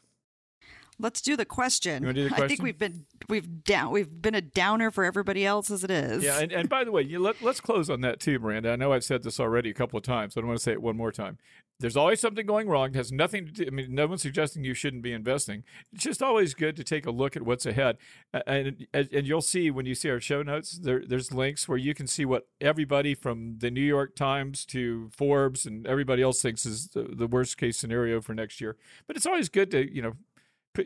Let's 0.99 1.21
do 1.21 1.37
the 1.37 1.45
question. 1.45 2.03
You 2.03 2.13
do 2.13 2.25
the 2.25 2.29
question? 2.31 2.45
I 2.45 2.49
think 2.49 2.63
we've 2.63 2.79
been 2.79 3.07
we've 3.29 3.65
down 3.65 3.91
we've 3.91 4.11
been 4.23 4.35
a 4.35 4.41
downer 4.41 4.91
for 4.91 5.05
everybody 5.05 5.45
else 5.45 5.71
as 5.71 5.85
it 5.85 5.91
is. 5.91 6.23
Yeah, 6.23 6.41
and, 6.41 6.53
and 6.53 6.69
by 6.69 6.85
the 6.85 6.93
way, 6.93 7.03
you 7.03 7.19
let, 7.19 7.43
let's 7.43 7.61
close 7.61 7.91
on 7.91 8.01
that 8.03 8.21
too, 8.21 8.39
Miranda. 8.39 8.73
I 8.73 8.77
know 8.77 8.93
I've 8.93 9.05
said 9.05 9.23
this 9.23 9.41
already 9.41 9.71
a 9.71 9.75
couple 9.75 9.97
of 9.97 10.05
times, 10.05 10.35
but 10.35 10.45
I 10.45 10.47
want 10.47 10.59
to 10.59 10.63
say 10.63 10.73
it 10.73 10.83
one 10.83 10.97
more 10.97 11.13
time. 11.13 11.39
There's 11.81 11.97
always 11.97 12.21
something 12.21 12.47
going 12.47 12.69
wrong. 12.69 12.91
It 12.91 12.97
has 12.97 13.11
nothing 13.11 13.47
to 13.47 13.53
do. 13.53 13.65
I 13.67 13.71
mean, 13.71 13.93
no 13.95 14.07
one's 14.07 14.23
suggesting 14.23 14.63
you 14.63 14.75
shouldn't 14.75 15.03
be 15.03 15.13
investing. 15.13 15.65
It's 15.93 16.05
just 16.05 16.23
always 16.23 16.55
good 16.55 16.77
to 16.77 16.85
take 16.85 17.05
a 17.05 17.11
look 17.11 17.37
at 17.37 17.43
what's 17.43 17.67
ahead, 17.67 17.99
and 18.47 18.87
and, 18.95 19.09
and 19.13 19.27
you'll 19.27 19.43
see 19.43 19.71
when 19.73 19.85
you 19.85 19.97
see 19.97 20.09
our 20.09 20.21
show 20.21 20.43
notes. 20.43 20.79
There, 20.79 21.03
there's 21.05 21.33
links 21.33 21.69
where 21.69 21.79
you 21.79 21.93
can 21.93 22.07
see 22.07 22.25
what 22.25 22.47
everybody 22.61 23.15
from 23.15 23.59
the 23.59 23.73
New 23.73 23.83
York 23.83 24.15
Times 24.15 24.65
to 24.67 25.11
Forbes 25.17 25.67
and 25.67 25.85
everybody 25.87 26.23
else 26.23 26.41
thinks 26.41 26.65
is 26.65 26.89
the, 26.89 27.03
the 27.13 27.27
worst 27.27 27.59
case 27.59 27.77
scenario 27.77 28.21
for 28.21 28.35
next 28.35 28.61
year. 28.61 28.77
But 29.09 29.17
it's 29.17 29.27
always 29.27 29.49
good 29.49 29.73
to 29.73 29.93
you 29.93 30.01
know 30.01 30.13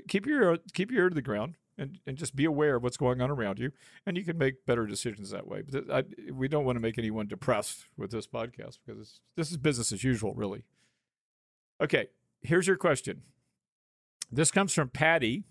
keep 0.08 0.26
your 0.26 0.58
keep 0.74 0.90
your 0.90 1.04
ear 1.04 1.08
to 1.08 1.14
the 1.14 1.22
ground 1.22 1.56
and, 1.78 1.98
and 2.06 2.16
just 2.16 2.34
be 2.34 2.44
aware 2.44 2.76
of 2.76 2.82
what's 2.82 2.96
going 2.96 3.20
on 3.20 3.30
around 3.30 3.58
you, 3.58 3.70
and 4.04 4.16
you 4.16 4.24
can 4.24 4.36
make 4.36 4.66
better 4.66 4.86
decisions 4.86 5.30
that 5.30 5.46
way. 5.46 5.62
But 5.62 5.90
I, 5.90 6.32
we 6.32 6.48
don't 6.48 6.64
want 6.64 6.76
to 6.76 6.80
make 6.80 6.98
anyone 6.98 7.28
depressed 7.28 7.86
with 7.96 8.10
this 8.10 8.26
podcast 8.26 8.78
because 8.84 9.20
this 9.36 9.50
is 9.50 9.56
business 9.56 9.92
as 9.92 10.02
usual, 10.02 10.34
really. 10.34 10.64
Okay, 11.80 12.08
here's 12.42 12.66
your 12.66 12.76
question. 12.76 13.22
This 14.30 14.50
comes 14.50 14.74
from 14.74 14.88
Patty. 14.88 15.44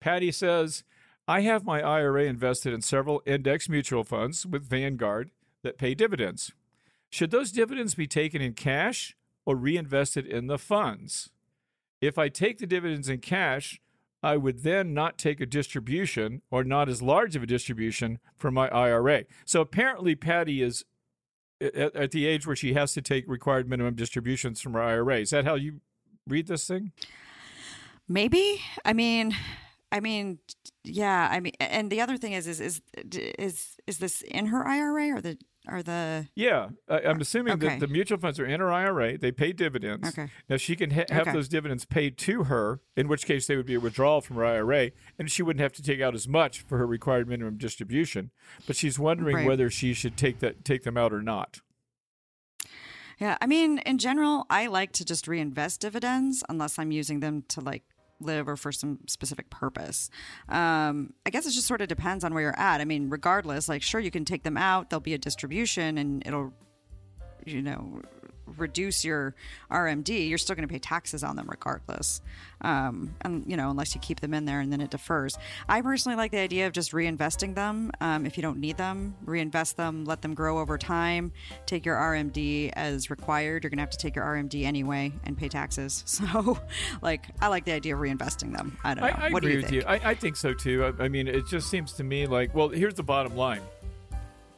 Patty 0.00 0.30
says, 0.30 0.84
I 1.28 1.40
have 1.40 1.64
my 1.64 1.82
IRA 1.82 2.24
invested 2.24 2.72
in 2.72 2.82
several 2.82 3.22
index 3.26 3.68
mutual 3.68 4.04
funds 4.04 4.46
with 4.46 4.68
Vanguard 4.68 5.32
that 5.62 5.78
pay 5.78 5.94
dividends. 5.94 6.52
Should 7.10 7.32
those 7.32 7.50
dividends 7.50 7.94
be 7.94 8.06
taken 8.06 8.40
in 8.40 8.52
cash 8.52 9.16
or 9.44 9.56
reinvested 9.56 10.26
in 10.26 10.46
the 10.46 10.58
funds? 10.58 11.30
If 12.00 12.18
I 12.18 12.28
take 12.28 12.58
the 12.58 12.66
dividends 12.66 13.08
in 13.08 13.18
cash, 13.18 13.80
I 14.22 14.36
would 14.36 14.62
then 14.62 14.92
not 14.94 15.18
take 15.18 15.40
a 15.40 15.46
distribution 15.46 16.42
or 16.50 16.64
not 16.64 16.88
as 16.88 17.02
large 17.02 17.36
of 17.36 17.42
a 17.42 17.46
distribution 17.46 18.18
from 18.38 18.54
my 18.54 18.68
IRA. 18.68 19.24
So 19.44 19.60
apparently, 19.60 20.14
Patty 20.14 20.62
is 20.62 20.84
at, 21.60 21.94
at, 21.94 22.10
the 22.10 22.26
age 22.26 22.46
where 22.46 22.56
she 22.56 22.74
has 22.74 22.92
to 22.94 23.02
take 23.02 23.28
required 23.28 23.68
minimum 23.68 23.94
distributions 23.94 24.60
from 24.60 24.74
her 24.74 24.82
IRA. 24.82 25.20
Is 25.20 25.30
that 25.30 25.44
how 25.44 25.54
you 25.54 25.80
read 26.26 26.48
this 26.48 26.66
thing? 26.66 26.92
Maybe. 28.08 28.60
I 28.84 28.92
mean, 28.92 29.34
I 29.92 30.00
mean, 30.00 30.38
yeah. 30.84 31.28
I 31.30 31.40
mean, 31.40 31.52
and 31.60 31.90
the 31.90 32.00
other 32.00 32.16
thing 32.16 32.32
is, 32.32 32.46
is, 32.46 32.60
is, 32.60 32.80
is, 33.38 33.76
is 33.86 33.98
this 33.98 34.22
in 34.22 34.46
her 34.46 34.66
IRA 34.66 35.16
or 35.16 35.20
the 35.20 35.38
are 35.68 35.82
the 35.82 36.28
yeah 36.34 36.68
I, 36.88 37.00
am 37.00 37.20
assuming 37.20 37.54
okay. 37.54 37.68
that 37.68 37.80
the 37.80 37.88
mutual 37.88 38.18
funds 38.18 38.38
are 38.38 38.46
in 38.46 38.60
her 38.60 38.70
ira 38.72 39.18
they 39.18 39.32
pay 39.32 39.52
dividends 39.52 40.08
okay 40.08 40.28
now 40.48 40.56
she 40.56 40.76
can 40.76 40.90
ha- 40.90 41.04
have 41.08 41.22
okay. 41.22 41.32
those 41.32 41.48
dividends 41.48 41.84
paid 41.84 42.18
to 42.18 42.44
her 42.44 42.80
in 42.96 43.08
which 43.08 43.26
case 43.26 43.46
they 43.46 43.56
would 43.56 43.66
be 43.66 43.74
a 43.74 43.80
withdrawal 43.80 44.20
from 44.20 44.36
her 44.36 44.44
ira 44.44 44.90
and 45.18 45.30
she 45.30 45.42
wouldn't 45.42 45.62
have 45.62 45.72
to 45.72 45.82
take 45.82 46.00
out 46.00 46.14
as 46.14 46.28
much 46.28 46.60
for 46.60 46.78
her 46.78 46.86
required 46.86 47.28
minimum 47.28 47.56
distribution 47.56 48.30
but 48.66 48.76
she's 48.76 48.98
wondering 48.98 49.36
right. 49.36 49.46
whether 49.46 49.70
she 49.70 49.92
should 49.92 50.16
take 50.16 50.38
that 50.40 50.64
take 50.64 50.84
them 50.84 50.96
out 50.96 51.12
or 51.12 51.22
not 51.22 51.60
yeah 53.18 53.36
i 53.40 53.46
mean 53.46 53.78
in 53.78 53.98
general 53.98 54.46
i 54.50 54.66
like 54.66 54.92
to 54.92 55.04
just 55.04 55.26
reinvest 55.26 55.80
dividends 55.80 56.42
unless 56.48 56.78
i'm 56.78 56.90
using 56.90 57.20
them 57.20 57.42
to 57.48 57.60
like 57.60 57.84
live 58.20 58.48
or 58.48 58.56
for 58.56 58.72
some 58.72 58.98
specific 59.06 59.50
purpose. 59.50 60.10
Um, 60.48 61.12
I 61.24 61.30
guess 61.30 61.46
it 61.46 61.50
just 61.50 61.66
sort 61.66 61.80
of 61.80 61.88
depends 61.88 62.24
on 62.24 62.32
where 62.34 62.42
you're 62.42 62.58
at. 62.58 62.80
I 62.80 62.84
mean, 62.84 63.10
regardless, 63.10 63.68
like, 63.68 63.82
sure, 63.82 64.00
you 64.00 64.10
can 64.10 64.24
take 64.24 64.42
them 64.42 64.56
out, 64.56 64.90
there'll 64.90 65.00
be 65.00 65.14
a 65.14 65.18
distribution 65.18 65.98
and 65.98 66.26
it'll, 66.26 66.52
you 67.44 67.62
know, 67.62 68.00
reduce 68.56 69.04
your 69.04 69.34
RMD, 69.70 70.28
you're 70.28 70.38
still 70.38 70.56
going 70.56 70.66
to 70.66 70.72
pay 70.72 70.78
taxes 70.78 71.22
on 71.24 71.36
them 71.36 71.46
regardless. 71.48 72.20
Um, 72.60 73.14
and 73.20 73.44
you 73.46 73.56
know, 73.56 73.70
unless 73.70 73.94
you 73.94 74.00
keep 74.00 74.20
them 74.20 74.32
in 74.34 74.44
there 74.44 74.60
and 74.60 74.72
then 74.72 74.80
it 74.80 74.90
defers. 74.90 75.38
I 75.68 75.82
personally 75.82 76.16
like 76.16 76.30
the 76.30 76.38
idea 76.38 76.66
of 76.66 76.72
just 76.72 76.92
reinvesting 76.92 77.54
them. 77.54 77.92
Um, 78.00 78.26
if 78.26 78.36
you 78.36 78.42
don't 78.42 78.58
need 78.58 78.76
them, 78.76 79.14
reinvest 79.24 79.76
them, 79.76 80.04
let 80.04 80.22
them 80.22 80.34
grow 80.34 80.58
over 80.58 80.78
time. 80.78 81.32
Take 81.66 81.84
your 81.84 81.96
RMD 81.96 82.70
as 82.74 83.10
required. 83.10 83.64
You're 83.64 83.70
going 83.70 83.78
to 83.78 83.82
have 83.82 83.90
to 83.90 83.98
take 83.98 84.16
your 84.16 84.24
RMD 84.24 84.64
anyway 84.64 85.12
and 85.24 85.36
pay 85.36 85.48
taxes. 85.48 86.04
So, 86.16 86.58
like, 87.02 87.26
I 87.42 87.48
like 87.48 87.66
the 87.66 87.72
idea 87.72 87.94
of 87.94 88.00
reinvesting 88.00 88.56
them. 88.56 88.78
I 88.82 88.94
don't 88.94 89.04
know. 89.04 89.10
I, 89.10 89.26
I 89.26 89.30
what 89.30 89.42
agree 89.42 89.52
do 89.52 89.58
you 89.58 89.62
with 89.62 89.70
think? 89.70 89.82
you. 89.82 89.88
I, 89.88 90.10
I 90.10 90.14
think 90.14 90.36
so 90.36 90.54
too. 90.54 90.94
I, 90.98 91.04
I 91.04 91.08
mean, 91.08 91.28
it 91.28 91.46
just 91.46 91.68
seems 91.68 91.92
to 91.94 92.04
me 92.04 92.26
like, 92.26 92.54
well, 92.54 92.70
here's 92.70 92.94
the 92.94 93.02
bottom 93.02 93.36
line 93.36 93.60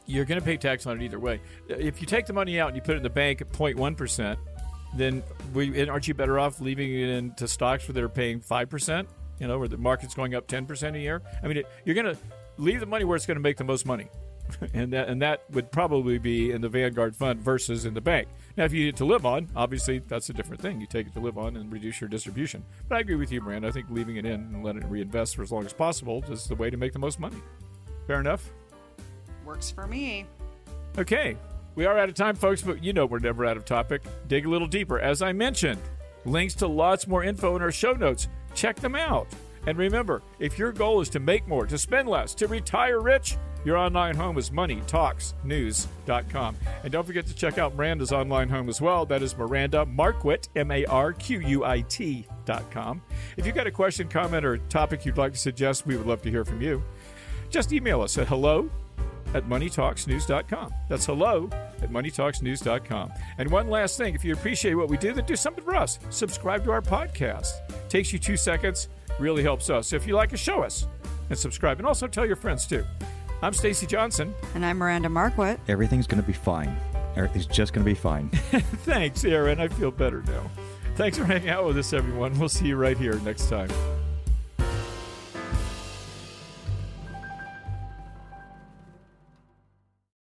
you're 0.09 0.25
going 0.25 0.39
to 0.39 0.45
pay 0.45 0.57
tax 0.57 0.87
on 0.87 0.99
it 0.99 1.03
either 1.03 1.19
way. 1.19 1.39
If 1.67 2.01
you 2.01 2.07
take 2.07 2.25
the 2.25 2.33
money 2.33 2.59
out 2.59 2.69
and 2.69 2.75
you 2.75 2.81
put 2.81 2.95
it 2.95 2.97
in 2.97 3.03
the 3.03 3.09
bank 3.09 3.41
at 3.41 3.51
0.1%, 3.51 4.37
then 4.95 5.21
we, 5.53 5.87
aren't 5.87 6.07
you 6.07 6.15
better 6.15 6.39
off 6.39 6.59
leaving 6.59 6.91
it 6.91 7.09
into 7.09 7.47
stocks 7.47 7.87
where 7.87 7.93
they're 7.93 8.09
paying 8.09 8.41
5%, 8.41 9.07
you 9.39 9.47
know, 9.47 9.59
where 9.59 9.67
the 9.67 9.77
market's 9.77 10.15
going 10.15 10.33
up 10.33 10.47
10% 10.47 10.95
a 10.95 10.99
year? 10.99 11.21
I 11.43 11.47
mean, 11.47 11.57
it, 11.57 11.67
you're 11.85 11.95
going 11.95 12.13
to 12.13 12.17
leave 12.57 12.79
the 12.79 12.87
money 12.87 13.05
where 13.05 13.15
it's 13.15 13.27
going 13.27 13.37
to 13.37 13.41
make 13.41 13.57
the 13.57 13.63
most 13.63 13.85
money. 13.85 14.09
and 14.73 14.91
that 14.93 15.09
and 15.09 15.21
that 15.21 15.43
would 15.51 15.71
probably 15.71 16.17
be 16.17 16.51
in 16.51 16.61
the 16.61 16.69
Vanguard 16.69 17.15
fund 17.15 17.39
versus 17.39 17.85
in 17.85 17.93
the 17.93 18.01
bank. 18.01 18.27
Now, 18.57 18.63
if 18.63 18.73
you 18.73 18.85
need 18.85 18.89
it 18.89 18.95
to 18.95 19.05
live 19.05 19.23
on, 19.23 19.47
obviously 19.55 19.99
that's 19.99 20.31
a 20.31 20.33
different 20.33 20.59
thing. 20.59 20.81
You 20.81 20.87
take 20.87 21.05
it 21.05 21.13
to 21.13 21.19
live 21.19 21.37
on 21.37 21.55
and 21.55 21.71
reduce 21.71 22.01
your 22.01 22.07
distribution. 22.07 22.65
But 22.87 22.95
I 22.95 22.99
agree 23.01 23.13
with 23.13 23.31
you, 23.31 23.41
Brand. 23.41 23.63
I 23.63 23.69
think 23.69 23.91
leaving 23.91 24.15
it 24.15 24.25
in 24.25 24.33
and 24.33 24.63
letting 24.63 24.81
it 24.81 24.89
reinvest 24.89 25.35
for 25.35 25.43
as 25.43 25.51
long 25.51 25.67
as 25.67 25.73
possible 25.73 26.23
is 26.29 26.45
the 26.45 26.55
way 26.55 26.71
to 26.71 26.77
make 26.77 26.93
the 26.93 26.99
most 26.99 27.19
money. 27.19 27.37
Fair 28.07 28.19
enough. 28.19 28.51
Works 29.49 29.71
for 29.71 29.87
me. 29.87 30.27
Okay, 30.95 31.35
we 31.73 31.87
are 31.87 31.97
out 31.97 32.07
of 32.07 32.13
time, 32.13 32.35
folks, 32.35 32.61
but 32.61 32.83
you 32.83 32.93
know 32.93 33.07
we're 33.07 33.17
never 33.17 33.47
out 33.47 33.57
of 33.57 33.65
topic. 33.65 34.03
Dig 34.27 34.45
a 34.45 34.49
little 34.49 34.67
deeper. 34.67 34.99
As 34.99 35.23
I 35.23 35.33
mentioned, 35.33 35.81
links 36.23 36.53
to 36.55 36.67
lots 36.67 37.07
more 37.07 37.23
info 37.23 37.55
in 37.55 37.63
our 37.63 37.71
show 37.71 37.93
notes. 37.93 38.27
Check 38.53 38.75
them 38.75 38.93
out. 38.93 39.27
And 39.65 39.75
remember, 39.75 40.21
if 40.37 40.59
your 40.59 40.71
goal 40.71 41.01
is 41.01 41.09
to 41.09 41.19
make 41.19 41.47
more, 41.47 41.65
to 41.65 41.79
spend 41.79 42.07
less, 42.07 42.35
to 42.35 42.47
retire 42.47 43.01
rich, 43.01 43.37
your 43.65 43.75
online 43.75 44.15
home 44.15 44.37
is 44.37 44.51
moneytalksnews.com. 44.51 46.55
And 46.83 46.91
don't 46.91 47.07
forget 47.07 47.25
to 47.25 47.33
check 47.33 47.57
out 47.57 47.73
Miranda's 47.73 48.11
online 48.11 48.49
home 48.49 48.69
as 48.69 48.79
well. 48.79 49.03
That 49.07 49.23
is 49.23 49.35
Miranda 49.35 49.83
Marquit, 49.83 50.47
M 50.55 50.69
A 50.69 50.85
R 50.85 51.11
Q 51.11 51.39
U 51.39 51.65
I 51.65 51.81
T.com. 51.81 53.01
If 53.35 53.47
you've 53.47 53.55
got 53.55 53.65
a 53.65 53.71
question, 53.71 54.09
comment, 54.09 54.45
or 54.45 54.59
topic 54.59 55.07
you'd 55.07 55.17
like 55.17 55.33
to 55.33 55.39
suggest, 55.39 55.87
we 55.87 55.97
would 55.97 56.05
love 56.05 56.21
to 56.21 56.29
hear 56.29 56.45
from 56.45 56.61
you. 56.61 56.83
Just 57.49 57.73
email 57.73 58.03
us 58.03 58.15
at 58.19 58.27
hello 58.27 58.69
at 59.33 59.45
moneytalksnews.com. 59.45 60.73
That's 60.87 61.05
hello 61.05 61.49
at 61.81 61.89
moneytalksnews.com. 61.91 63.13
And 63.37 63.51
one 63.51 63.69
last 63.69 63.97
thing 63.97 64.15
if 64.15 64.23
you 64.25 64.33
appreciate 64.33 64.75
what 64.75 64.89
we 64.89 64.97
do, 64.97 65.13
then 65.13 65.25
do 65.25 65.35
something 65.35 65.63
for 65.63 65.75
us. 65.75 65.99
Subscribe 66.09 66.63
to 66.65 66.71
our 66.71 66.81
podcast. 66.81 67.51
Takes 67.89 68.11
you 68.13 68.19
two 68.19 68.37
seconds, 68.37 68.89
really 69.19 69.43
helps 69.43 69.69
us. 69.69 69.87
So 69.87 69.95
if 69.95 70.07
you 70.07 70.15
like 70.15 70.33
us, 70.33 70.39
show 70.39 70.63
us 70.63 70.87
and 71.29 71.37
subscribe. 71.37 71.79
And 71.79 71.87
also 71.87 72.07
tell 72.07 72.25
your 72.25 72.35
friends 72.35 72.65
too. 72.65 72.83
I'm 73.41 73.53
Stacy 73.53 73.85
Johnson. 73.85 74.33
And 74.55 74.65
I'm 74.65 74.77
Miranda 74.77 75.07
Marquit. 75.09 75.59
Everything's 75.67 76.07
going 76.07 76.21
to 76.21 76.27
be 76.27 76.33
fine. 76.33 76.75
Everything's 77.15 77.47
just 77.47 77.73
going 77.73 77.85
to 77.85 77.89
be 77.89 77.95
fine. 77.95 78.29
Thanks, 78.83 79.23
Aaron. 79.23 79.59
I 79.59 79.67
feel 79.69 79.91
better 79.91 80.21
now. 80.23 80.49
Thanks 80.95 81.17
for 81.17 81.23
hanging 81.23 81.49
out 81.49 81.65
with 81.65 81.77
us, 81.77 81.93
everyone. 81.93 82.37
We'll 82.37 82.49
see 82.49 82.67
you 82.67 82.75
right 82.75 82.97
here 82.97 83.15
next 83.19 83.49
time. 83.49 83.69